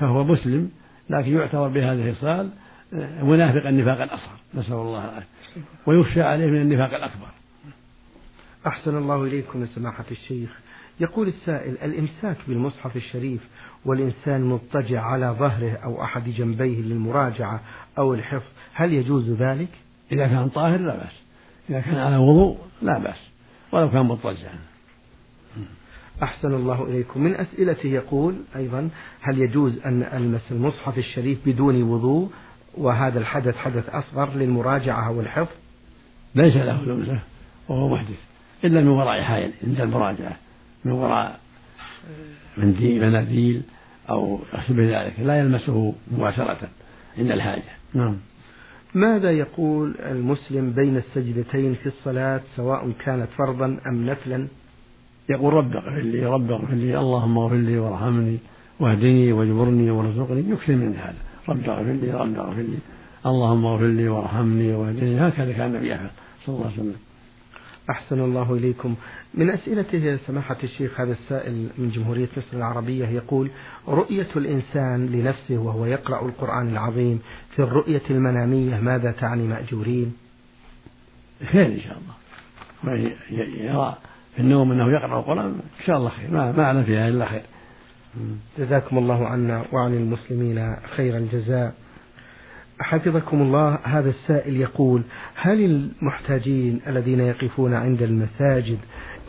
فهو 0.00 0.24
مسلم 0.24 0.70
لكن 1.10 1.36
يعتبر 1.36 1.68
بهذه 1.68 2.08
الخصال 2.08 2.50
منافق 3.22 3.66
النفاق 3.66 4.02
الأصغر 4.02 4.36
نسأل 4.54 4.72
الله 4.72 5.04
العافية. 5.04 5.26
ويخشى 5.86 6.22
عليه 6.22 6.46
من 6.46 6.60
النفاق 6.60 6.94
الأكبر. 6.94 7.28
أحسن 8.66 8.96
الله 8.96 9.24
إليكم 9.24 9.60
يا 9.60 9.66
سماحة 9.66 10.04
الشيخ. 10.10 10.50
يقول 11.00 11.28
السائل 11.28 11.78
الإمساك 11.78 12.36
بالمصحف 12.48 12.96
الشريف 12.96 13.48
والإنسان 13.84 14.44
مضطجع 14.44 15.02
على 15.02 15.26
ظهره 15.38 15.72
أو 15.84 16.04
أحد 16.04 16.28
جنبيه 16.28 16.80
للمراجعة 16.80 17.60
أو 17.98 18.14
الحفظ 18.14 18.50
هل 18.74 18.92
يجوز 18.92 19.30
ذلك؟ 19.30 19.68
إذا 20.12 20.26
كان 20.26 20.48
طاهر 20.48 20.80
لا 20.80 20.96
بأس. 20.96 21.22
إذا 21.70 21.80
كان 21.80 21.96
على 21.96 22.16
وضوء 22.16 22.58
لا 22.82 22.98
بأس. 22.98 23.31
ولو 23.72 23.90
كان 23.90 24.06
مضطجعا 24.06 24.58
أحسن 26.22 26.54
الله 26.54 26.84
إليكم. 26.84 27.20
من 27.20 27.34
أسئلته 27.34 27.86
يقول 27.86 28.34
أيضا 28.56 28.88
هل 29.20 29.38
يجوز 29.38 29.78
أن 29.78 30.02
ألمس 30.02 30.40
المصحف 30.50 30.98
الشريف 30.98 31.38
بدون 31.46 31.82
وضوء 31.82 32.30
وهذا 32.74 33.18
الحدث 33.18 33.56
حدث 33.56 33.88
أصغر 33.88 34.34
للمراجعة 34.34 35.08
أو 35.08 35.20
الحفظ 35.20 35.56
ليس 36.34 36.56
له 36.56 36.84
لمسة 36.84 37.18
وهو 37.68 37.88
محدث. 37.88 38.20
إلا 38.64 38.80
من 38.80 38.88
وراء 38.88 39.22
حائل 39.22 39.52
عند 39.64 39.80
المراجعة. 39.80 40.36
من 40.84 40.92
وراء 40.92 41.40
منديل 42.56 43.06
مناديل 43.06 43.62
أو 44.10 44.40
شبه 44.68 45.02
ذلك. 45.02 45.20
لا 45.20 45.38
يلمسه 45.38 45.94
مباشرة 46.12 46.68
عند 47.18 47.30
الحاجة. 47.30 47.62
نعم. 47.94 48.16
ماذا 48.94 49.30
يقول 49.30 49.94
المسلم 49.98 50.70
بين 50.70 50.96
السجدتين 50.96 51.74
في 51.74 51.86
الصلاة 51.86 52.40
سواء 52.56 52.90
كانت 53.04 53.28
فرضا 53.38 53.78
أم 53.86 54.06
نفلا؟ 54.06 54.46
يقول 55.28 55.54
رب 55.54 55.76
اغفر 55.76 56.00
لي 56.00 56.26
رب 56.26 56.50
اغفر 56.50 56.74
لي 56.74 56.98
اللهم 56.98 57.38
اغفر 57.38 57.56
لي 57.56 57.78
وارحمني 57.78 58.38
واهدني 58.80 59.32
واجبرني 59.32 59.90
وارزقني 59.90 60.50
يكثر 60.50 60.72
من 60.72 60.94
هذا. 60.96 61.14
رب 61.48 61.68
اغفر 61.68 61.92
لي 61.92 62.10
رب 62.10 62.38
اغفر 62.38 62.62
لي 62.62 62.78
اللهم 63.26 63.66
اغفر 63.66 63.86
لي 63.86 64.08
وارحمني 64.08 64.74
واهدني. 64.74 65.20
هكذا 65.28 65.52
كان 65.52 65.74
النبي 65.74 65.96
صلى 66.46 66.54
الله 66.54 66.66
عليه 66.66 66.74
وسلم. 66.74 67.11
أحسن 67.92 68.20
الله 68.20 68.54
إليكم. 68.54 68.94
من 69.34 69.50
أسئلته 69.50 70.18
سماحة 70.26 70.56
الشيخ 70.64 71.00
هذا 71.00 71.12
السائل 71.12 71.68
من 71.78 71.90
جمهورية 71.90 72.28
مصر 72.36 72.56
العربية 72.56 73.06
يقول 73.06 73.50
رؤية 73.88 74.28
الإنسان 74.36 75.06
لنفسه 75.06 75.58
وهو 75.58 75.86
يقرأ 75.86 76.26
القرآن 76.26 76.68
العظيم 76.68 77.22
في 77.50 77.62
الرؤية 77.62 78.02
المنامية 78.10 78.80
ماذا 78.80 79.12
تعني 79.12 79.42
مأجورين؟ 79.42 80.16
خير 81.52 81.66
إن 81.66 81.80
شاء 81.80 81.98
الله. 81.98 82.14
يرى 83.60 83.96
في 84.34 84.40
النوم 84.40 84.72
أنه 84.72 84.92
يقرأ 84.92 85.18
القرآن 85.18 85.46
إن 85.80 85.84
شاء 85.86 85.96
الله 85.96 86.08
خير. 86.08 86.30
ما 86.30 86.52
معنى 86.52 86.84
فيها 86.84 87.08
إلا 87.08 87.26
خير. 87.26 87.42
جزاكم 88.58 88.98
الله 88.98 89.26
عنا 89.26 89.64
وعن 89.72 89.94
المسلمين 89.94 90.76
خير 90.96 91.16
الجزاء. 91.16 91.74
حفظكم 92.80 93.42
الله 93.42 93.78
هذا 93.82 94.10
السائل 94.10 94.56
يقول 94.56 95.02
هل 95.34 95.64
المحتاجين 95.64 96.80
الذين 96.86 97.20
يقفون 97.20 97.74
عند 97.74 98.02
المساجد 98.02 98.78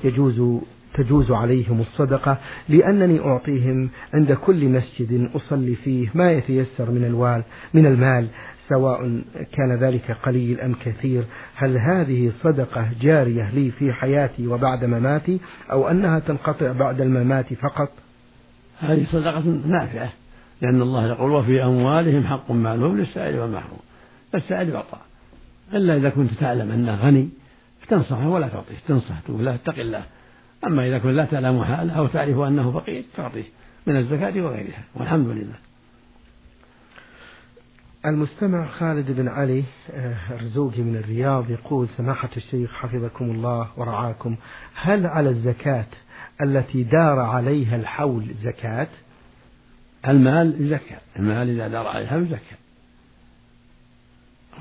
يجوز 0.04 0.62
تجوز 0.94 1.32
عليهم 1.32 1.80
الصدقة؟ 1.80 2.38
لأنني 2.70 3.20
أعطيهم 3.20 3.90
عند 4.14 4.34
كل 4.34 4.70
مسجد 4.70 5.30
أصلي 5.36 5.76
فيه 5.76 6.10
ما 6.14 6.32
يتيسر 6.32 6.92
من 6.92 7.06
الوال 7.06 7.44
من 7.74 7.86
المال 7.86 8.28
سواء 8.70 9.22
كان 9.52 9.72
ذلك 9.80 10.12
قليل 10.12 10.60
أم 10.60 10.74
كثير. 10.74 11.24
هل 11.56 11.78
هذه 11.78 12.32
صدقة 12.40 12.90
جارية 13.02 13.50
لي 13.50 13.72
في 13.72 13.94
حياتي 13.94 14.48
وبعد 14.48 14.86
مماتي 14.86 15.40
أو 15.72 15.88
أنها 15.88 16.20
تنقطع 16.20 16.72
بعد 16.72 17.02
الممات 17.02 17.54
فقط؟ 17.54 17.92
هذه 18.80 19.06
صدقة 19.12 19.40
نافعة. 19.66 20.23
لأن 20.64 20.82
الله 20.82 21.08
يقول 21.08 21.32
وفي 21.32 21.64
أموالهم 21.64 22.28
حق 22.28 22.52
معلوم 22.52 22.98
للسائل 22.98 23.40
والمحروم 23.40 23.80
السائل 24.36 24.70
يعطى. 24.70 24.98
إلا 25.74 25.98
إذا 25.98 26.10
كنت 26.10 26.34
تعلم 26.34 26.72
أنه 26.72 26.96
غني 26.96 27.30
فتنصحه 27.82 28.30
ولا 28.30 28.48
تعطيه 28.48 28.76
تنصح 28.88 29.20
تقول 29.20 29.46
له 29.46 29.56
اتق 29.56 29.80
الله. 29.80 30.04
أما 30.68 30.88
إذا 30.88 30.98
كنت 30.98 31.12
لا 31.12 31.26
تعلم 31.26 31.64
حاله 31.64 31.94
أو 31.94 32.08
تعرف 32.08 32.40
أنه 32.40 32.72
فقير 32.72 33.04
تعطيه 33.18 33.44
من 33.88 33.98
الزكاة 33.98 34.42
وغيرها 34.42 34.84
والحمد 34.96 35.28
لله. 35.28 35.56
المستمع 38.06 38.66
خالد 38.66 39.12
بن 39.12 39.28
علي 39.28 39.64
الرزوقي 40.32 40.82
من 40.82 40.96
الرياض 40.96 41.50
يقول 41.50 41.88
سماحة 41.98 42.30
الشيخ 42.38 42.74
حفظكم 42.74 43.26
الله 43.26 43.68
ورعاكم 43.78 44.36
هل 44.76 45.08
على 45.08 45.30
الزكاة 45.30 45.86
التي 46.42 46.84
دار 46.84 47.20
عليها 47.20 47.76
الحول 47.76 48.26
زكاة؟ 48.42 48.88
المال 50.08 50.56
يزكى 50.60 50.98
المال 51.20 51.50
إذا 51.50 51.68
دار 51.68 51.88
عليه 51.88 52.04
الحول 52.04 52.24
يزكى 52.24 52.56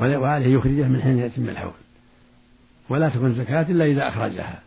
وعليه 0.00 0.54
يخرجه 0.54 0.88
من 0.88 1.02
حين 1.02 1.18
يتم 1.18 1.48
الحول. 1.48 1.72
ولا 2.88 3.08
تكون 3.08 3.34
زكاة 3.34 3.62
إلا 3.62 3.84
إذا 3.84 4.08
أخرجها. 4.08 4.62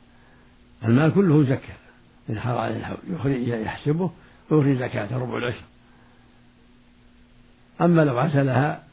المال 0.86 1.14
كله 1.14 1.44
زكى 1.44 1.74
إن 2.30 2.40
حار 2.40 2.58
عليه 2.58 2.78
الحول 2.78 2.98
يخرج 3.10 3.48
يحسبه 3.48 4.12
ويخرج 4.50 4.78
زكاة 4.78 5.18
ربع 5.18 5.38
العشر. 5.38 5.64
أما 7.82 8.02
لو 8.02 8.20
عسلها 8.20 8.84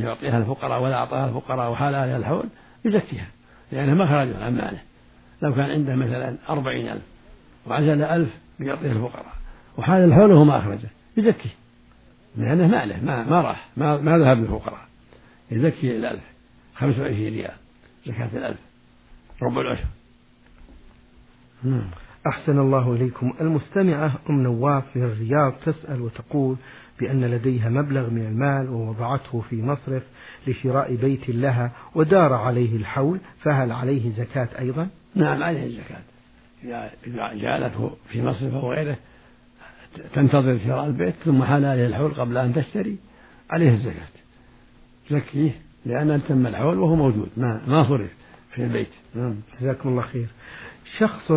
يعطيها 0.00 0.38
الفقراء 0.38 0.82
ولا 0.82 0.94
أعطاها 0.94 1.28
الفقراء 1.28 1.70
وحال 1.70 1.94
عليها 1.94 2.16
الحول 2.16 2.48
يزكيها. 2.84 3.26
لأنه 3.72 3.94
ما 3.94 4.06
خرج 4.06 4.42
عن 4.42 4.54
ماله. 4.54 4.80
لو 5.42 5.54
كان 5.54 5.70
عنده 5.70 5.94
مثلا 5.94 6.36
أربعين 6.48 6.88
ألف 6.88 7.02
وعزل 7.66 8.02
ألف 8.02 8.30
يعطيها 8.60 8.92
الفقراء. 8.92 9.31
وحال 9.78 10.04
الحول 10.04 10.32
وهو 10.32 10.44
ما 10.44 10.58
أخرجه 10.58 10.88
يزكي. 11.16 11.48
لأنه 12.36 12.66
ماله 12.66 13.04
ما, 13.04 13.24
ما 13.24 13.40
راح 13.40 13.68
ما, 13.76 14.00
ما 14.00 14.18
ذهب 14.18 14.38
للفقراء. 14.38 14.86
يزكي 15.50 15.96
الألف 15.96 16.22
خمسة 16.74 17.02
وعشرين 17.02 17.32
ريال 17.34 17.54
زكاة 18.06 18.28
الألف 18.34 18.58
ربع 19.42 19.60
العشر. 19.60 19.86
أحسن 22.26 22.58
الله 22.58 22.94
إليكم. 22.94 23.34
المستمعة 23.40 24.18
أم 24.30 24.42
نواف 24.42 24.96
من 24.96 25.02
الرياض 25.02 25.52
تسأل 25.52 26.00
وتقول 26.00 26.56
بأن 27.00 27.24
لديها 27.24 27.68
مبلغ 27.68 28.10
من 28.10 28.26
المال 28.26 28.68
ووضعته 28.68 29.40
في 29.50 29.62
مصرف 29.62 30.02
لشراء 30.46 30.94
بيت 30.96 31.28
لها 31.28 31.70
ودار 31.94 32.32
عليه 32.32 32.76
الحول 32.76 33.20
فهل 33.42 33.72
عليه 33.72 34.12
زكاة 34.16 34.48
أيضا؟ 34.58 34.88
نعم 35.14 35.42
عليه 35.42 35.66
الزكاة. 35.66 36.02
إذا 37.06 37.34
جعلته 37.34 37.96
في 38.08 38.22
مصرف 38.22 38.54
أو 38.54 38.72
غيره 38.72 38.96
تنتظر 40.14 40.58
شراء 40.58 40.86
البيت 40.86 41.14
ثم 41.24 41.42
حال 41.44 41.64
عليه 41.64 41.86
الحول 41.86 42.14
قبل 42.14 42.36
أن 42.36 42.54
تشتري 42.54 42.96
عليه 43.50 43.70
الزكاة. 43.70 44.08
زكيه 45.10 45.50
لأن 45.86 46.20
تم 46.28 46.46
الحول 46.46 46.78
وهو 46.78 46.94
موجود 46.94 47.28
ما 47.36 47.62
ما 47.66 47.88
صرف 47.88 48.10
في 48.54 48.64
البيت. 48.64 48.88
نعم 49.14 49.34
جزاكم 49.60 49.88
الله 49.88 50.02
خير. 50.02 50.26
شخص 50.98 51.32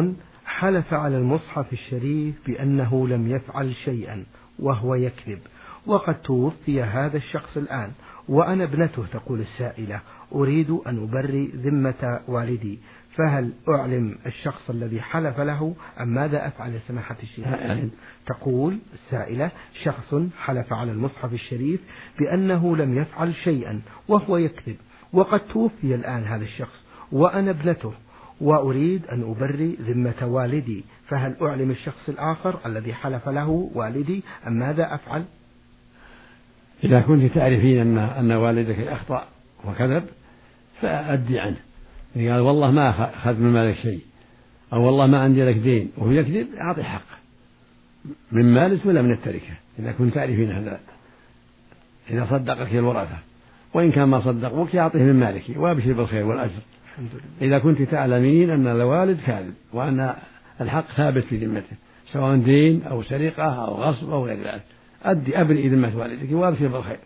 حلف 0.45 0.93
على 0.93 1.17
المصحف 1.17 1.73
الشريف 1.73 2.35
بأنه 2.47 3.07
لم 3.07 3.31
يفعل 3.31 3.75
شيئا 3.75 4.23
وهو 4.59 4.95
يكذب 4.95 5.39
وقد 5.85 6.21
توفي 6.21 6.83
هذا 6.83 7.17
الشخص 7.17 7.57
الآن 7.57 7.91
وأنا 8.29 8.63
ابنته 8.63 9.05
تقول 9.13 9.39
السائلة 9.39 9.99
أريد 10.35 10.69
أن 10.87 11.03
أبري 11.03 11.51
ذمة 11.55 12.19
والدي. 12.27 12.79
فهل 13.17 13.51
أعلم 13.69 14.17
الشخص 14.25 14.69
الذي 14.69 15.01
حلف 15.01 15.39
له 15.39 15.75
أم 15.99 16.07
ماذا 16.07 16.47
أفعل 16.47 16.73
يا 16.73 16.79
سماحة 16.87 17.15
الشيخ؟ 17.23 17.47
تقول 18.25 18.77
السائلة 18.93 19.51
شخص 19.83 20.15
حلف 20.39 20.73
على 20.73 20.91
المصحف 20.91 21.33
الشريف 21.33 21.81
بأنه 22.19 22.75
لم 22.75 22.97
يفعل 22.97 23.35
شيئا 23.35 23.81
وهو 24.07 24.37
يكذب 24.37 24.75
وقد 25.13 25.39
توفي 25.39 25.95
الآن 25.95 26.23
هذا 26.23 26.43
الشخص 26.43 26.85
وأنا 27.11 27.51
ابنته 27.51 27.93
وأريد 28.41 29.05
أن 29.05 29.21
أبري 29.31 29.77
ذمة 29.81 30.27
والدي 30.27 30.83
فهل 31.07 31.35
أعلم 31.41 31.71
الشخص 31.71 32.09
الآخر 32.09 32.59
الذي 32.65 32.93
حلف 32.93 33.29
له 33.29 33.69
والدي 33.73 34.23
أم 34.47 34.53
ماذا 34.53 34.95
أفعل؟ 34.95 35.25
إذا 36.83 37.01
كنت 37.01 37.31
تعرفين 37.35 37.81
أن 37.81 37.97
أن 37.97 38.31
والدك 38.31 38.79
أخطأ 38.79 39.27
وكذب 39.65 40.05
فأدي 40.81 41.39
عنه. 41.39 41.57
إذا 42.15 42.33
قال 42.33 42.41
والله 42.41 42.71
ما 42.71 42.89
أخذ 42.89 43.39
من 43.39 43.53
مالك 43.53 43.75
شيء. 43.75 43.99
أو 44.73 44.85
والله 44.85 45.07
ما 45.07 45.17
عندي 45.17 45.45
لك 45.45 45.55
دين. 45.55 45.91
وهو 45.97 46.11
يكذب 46.11 46.47
أعطي 46.61 46.83
حق. 46.83 47.05
من 48.31 48.53
مالك 48.53 48.85
ولا 48.85 49.01
من 49.01 49.11
التركة؟ 49.11 49.53
إذا 49.79 49.91
كنت 49.91 50.15
تعرفين 50.15 50.51
هذا. 50.51 50.79
إذا 52.09 52.25
صدقك 52.29 52.73
الورثة. 52.73 53.17
وإن 53.73 53.91
كان 53.91 54.07
ما 54.07 54.21
صدقوك 54.21 54.75
أعطيه 54.75 55.03
من 55.03 55.19
مالك. 55.19 55.43
وأبشر 55.55 55.93
بالخير 55.93 56.25
والأجر. 56.25 56.61
إذا 57.41 57.59
كنت 57.59 57.81
تعلمين 57.81 58.49
أن 58.49 58.67
الوالد 58.67 59.19
كاذب 59.25 59.53
وأن 59.73 60.13
الحق 60.61 60.91
ثابت 60.97 61.23
في 61.23 61.37
ذمته 61.37 61.75
سواء 62.11 62.35
دين 62.35 62.83
أو 62.83 63.03
سرقة 63.03 63.43
أو 63.43 63.73
غصب 63.73 64.09
أو 64.09 64.25
غير 64.25 64.37
ذلك. 64.37 64.63
أدي 65.03 65.41
أبرئ 65.41 65.67
ذمة 65.67 65.97
والدك 65.97 66.31
وأبشر 66.31 66.67
بالخير. 66.67 66.97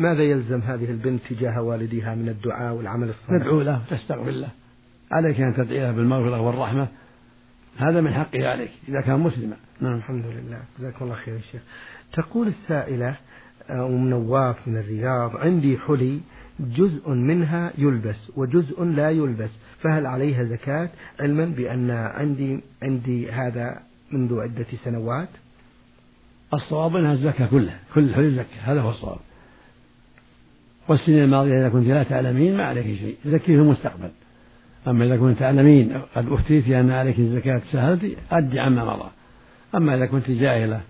ماذا 0.00 0.22
يلزم 0.22 0.60
هذه 0.60 0.90
البنت 0.90 1.20
تجاه 1.30 1.62
والدها 1.62 2.14
من 2.14 2.28
الدعاء 2.28 2.74
والعمل 2.74 3.08
الصالح؟ 3.08 3.42
تدعو 3.42 3.60
له 3.60 3.82
وتستغفر 3.90 4.30
له. 4.30 4.48
عليك 5.12 5.40
أن 5.40 5.54
تدعي 5.54 5.78
له 5.78 5.92
بالمغفرة 5.92 6.40
والرحمة. 6.40 6.88
هذا 7.76 8.00
من 8.00 8.14
حقه 8.14 8.48
عليك 8.48 8.70
إذا 8.88 9.00
كان 9.00 9.20
مسلما. 9.20 9.56
نعم. 9.80 9.96
الحمد 9.96 10.24
لله. 10.26 10.62
جزاكم 10.78 11.04
الله 11.04 11.14
خير 11.14 11.34
يا 11.34 11.40
شيخ. 11.40 11.62
تقول 12.12 12.48
السائلة 12.48 13.16
أم 13.70 14.08
نواف 14.08 14.68
من 14.68 14.76
الرياض 14.76 15.36
عندي 15.36 15.78
حلي 15.78 16.20
جزء 16.60 17.10
منها 17.10 17.72
يلبس 17.78 18.32
وجزء 18.36 18.84
لا 18.84 19.10
يلبس 19.10 19.50
فهل 19.80 20.06
عليها 20.06 20.44
زكاة؟ 20.44 20.90
علما 21.20 21.44
بأن 21.44 21.90
عندي 21.90 22.60
عندي 22.82 23.30
هذا 23.30 23.82
منذ 24.12 24.40
عدة 24.40 24.66
سنوات. 24.84 25.28
الصواب 26.54 26.96
أنها 26.96 27.12
الزكاة 27.12 27.46
كلها 27.46 27.80
كل 27.94 28.00
الحلي 28.00 28.30
زكاة 28.30 28.60
هذا 28.72 28.80
هو 28.80 28.90
الصواب. 28.90 29.18
والسنين 30.88 31.24
الماضية 31.24 31.58
إذا 31.60 31.68
كنت 31.68 31.86
لا 31.86 32.02
تعلمين 32.02 32.56
ما 32.56 32.64
عليك 32.64 32.84
شيء 32.84 33.16
زكيه 33.24 33.54
في 33.54 33.62
المستقبل. 33.62 34.10
أما 34.88 35.04
إذا 35.04 35.16
كنت 35.16 35.38
تعلمين 35.38 36.00
قد 36.14 36.32
أفتيت 36.32 36.68
أن 36.68 36.90
عليك 36.90 37.18
الزكاة 37.18 37.62
سهلتي 37.72 38.16
أدي 38.30 38.60
عما 38.60 38.84
مضى. 38.84 39.10
أما 39.74 39.94
إذا 39.96 40.06
كنت 40.06 40.30
جاهلة 40.30 40.80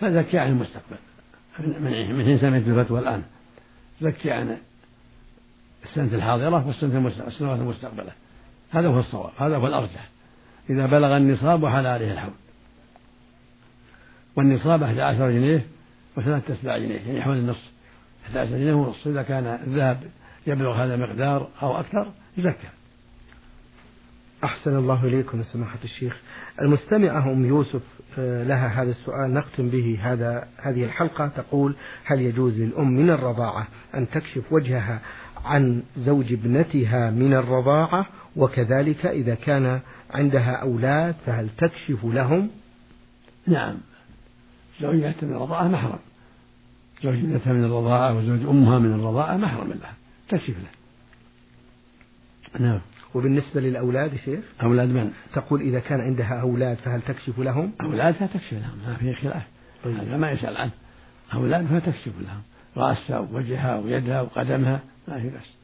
فزكي 0.00 0.38
عن 0.38 0.48
المستقبل. 0.48 0.96
من 2.14 2.24
حين 2.24 2.38
سمعت 2.38 2.62
الفتوى 2.68 2.98
الآن. 2.98 3.22
زكي 4.00 4.30
عن 4.30 4.56
السنة 5.84 6.14
الحاضرة 6.14 6.66
والسنة 6.66 7.12
السنوات 7.26 7.58
المستقبلة. 7.58 8.12
هذا 8.70 8.88
هو 8.88 9.00
الصواب 9.00 9.32
هذا 9.38 9.56
هو 9.56 9.66
الأرجح. 9.66 10.08
إذا 10.70 10.86
بلغ 10.86 11.16
النصاب 11.16 11.62
وحال 11.62 11.86
عليه 11.86 12.12
الحول. 12.12 12.32
والنصاب 14.36 14.82
11 14.82 15.30
جنيه 15.30 15.66
وثلاثة 16.16 16.54
أسباع 16.54 16.78
جنيه 16.78 17.00
يعني 17.06 17.22
حول 17.22 17.36
النصف. 17.36 17.71
11 18.24 18.50
جنيه 18.50 18.74
ونصف. 18.74 19.08
إذا 19.08 19.22
كان 19.22 19.46
الذهب 19.46 20.00
يبلغ 20.46 20.72
هذا 20.72 20.94
المقدار 20.94 21.48
أو 21.62 21.80
أكثر 21.80 22.06
يزكى 22.36 22.68
أحسن 24.44 24.76
الله 24.76 25.04
إليكم 25.04 25.38
يا 25.38 25.42
سماحة 25.42 25.78
الشيخ. 25.84 26.16
المستمعة 26.62 27.32
أم 27.32 27.44
يوسف 27.44 27.82
آه، 28.18 28.44
لها 28.44 28.82
هذا 28.82 28.90
السؤال. 28.90 29.34
نختم 29.34 29.68
به 29.68 29.98
هذا 30.02 30.48
هذه 30.62 30.84
الحلقة. 30.84 31.28
تقول 31.28 31.74
هل 32.04 32.20
يجوز 32.20 32.60
للأم 32.60 32.88
من 32.88 33.10
الرضاعة 33.10 33.68
أن 33.94 34.08
تكشف 34.10 34.52
وجهها 34.52 35.00
عن 35.44 35.82
زوج 35.96 36.32
ابنتها 36.32 37.10
من 37.10 37.34
الرضاعة؟ 37.34 38.06
وكذلك 38.36 39.06
إذا 39.06 39.34
كان 39.34 39.80
عندها 40.10 40.52
أولاد 40.52 41.14
فهل 41.26 41.48
تكشف 41.58 42.04
لهم؟ 42.04 42.50
نعم. 43.46 43.76
زوجها 44.80 45.14
من 45.22 45.36
الرضاعة 45.36 45.68
محرم. 45.68 45.98
زوج 47.02 47.14
ابنتها 47.14 47.52
من 47.52 47.64
الرضاعة 47.64 48.18
وزوج 48.18 48.46
أمها 48.46 48.78
من 48.78 48.94
الرضاعة 48.94 49.36
محرم 49.36 49.68
لها 49.68 49.94
تكشف 50.28 50.48
له 50.48 50.70
نعم 52.66 52.80
وبالنسبة 53.14 53.60
للأولاد 53.60 54.16
شيخ 54.16 54.44
أولاد 54.62 54.88
من؟ 54.88 55.12
تقول 55.34 55.60
إذا 55.60 55.78
كان 55.78 56.00
عندها 56.00 56.40
أولاد 56.40 56.76
فهل 56.76 57.02
تكشف 57.02 57.38
لهم؟ 57.38 57.72
أولادها 57.80 58.26
تكشف 58.26 58.52
لهم 58.52 58.78
ما 58.86 58.96
في 58.96 59.14
خلاف 59.14 59.42
طيب. 59.84 59.96
هذا 59.96 60.16
ما 60.16 60.30
يسأل 60.30 60.56
عنه 60.56 60.70
أولادها 61.34 61.78
تكشف 61.78 62.12
لهم 62.20 62.42
رأسها 62.76 63.18
ووجهها 63.18 63.78
ويدها 63.78 64.20
وقدمها 64.20 64.80
ما 65.08 65.20
في 65.20 65.28
بس 65.28 65.32
نعم. 65.32 65.61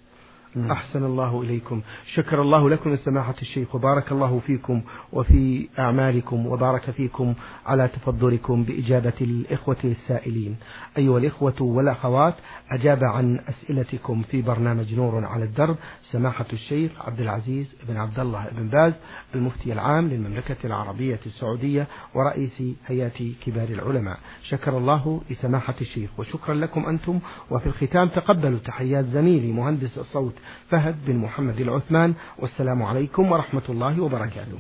أحسن 0.57 1.05
الله 1.05 1.43
إليكم. 1.43 1.81
شكر 2.15 2.43
الله 2.43 2.71
لكم 2.71 2.97
سماحة 2.97 3.35
الشيخ 3.43 3.75
وبارك 3.75 4.13
الله 4.13 4.41
فيكم 4.47 4.83
وفي 5.13 5.69
أعمالكم 5.79 6.47
وبارك 6.47 6.91
فيكم 6.91 7.35
على 7.67 7.89
تفضلكم 7.89 8.63
بإجابة 8.65 9.13
الإخوة 9.21 9.77
السائلين. 9.85 10.57
أيها 10.99 11.19
الإخوة 11.19 11.63
والأخوات 11.63 12.35
أجاب 12.71 13.05
عن 13.05 13.39
أسئلتكم 13.39 14.23
في 14.23 14.43
برنامج 14.43 14.95
نور 14.95 15.25
على 15.25 15.45
الدرب 15.45 15.77
سماحة 16.03 16.47
الشيخ 16.53 16.93
عبد 17.01 17.21
العزيز 17.21 17.67
بن 17.89 17.97
عبد 17.97 18.21
الله 18.21 18.47
بن 18.53 18.69
باز 18.69 18.93
المفتي 19.35 19.73
العام 19.73 20.09
للمملكة 20.09 20.57
العربية 20.65 21.21
السعودية 21.27 21.87
ورئيس 22.15 22.63
هيئة 22.87 23.33
كبار 23.47 23.69
العلماء. 23.69 24.19
شكر 24.43 24.79
الله 24.79 25.21
لسماحة 25.31 25.75
الشيخ 25.81 26.11
وشكرا 26.19 26.55
لكم 26.55 26.87
أنتم. 26.87 27.21
وفي 27.51 27.67
الختام 27.67 28.09
تقبلوا 28.09 28.59
تحيات 28.59 29.05
زميلي 29.05 29.53
مهندس 29.53 29.99
الصوت 29.99 30.35
فهد 30.71 31.05
بن 31.07 31.17
محمد 31.17 31.61
العثمان 31.61 32.15
والسلام 32.39 32.83
عليكم 32.83 33.33
ورحمة 33.33 33.63
الله 33.69 34.03
وبركاته. 34.03 34.59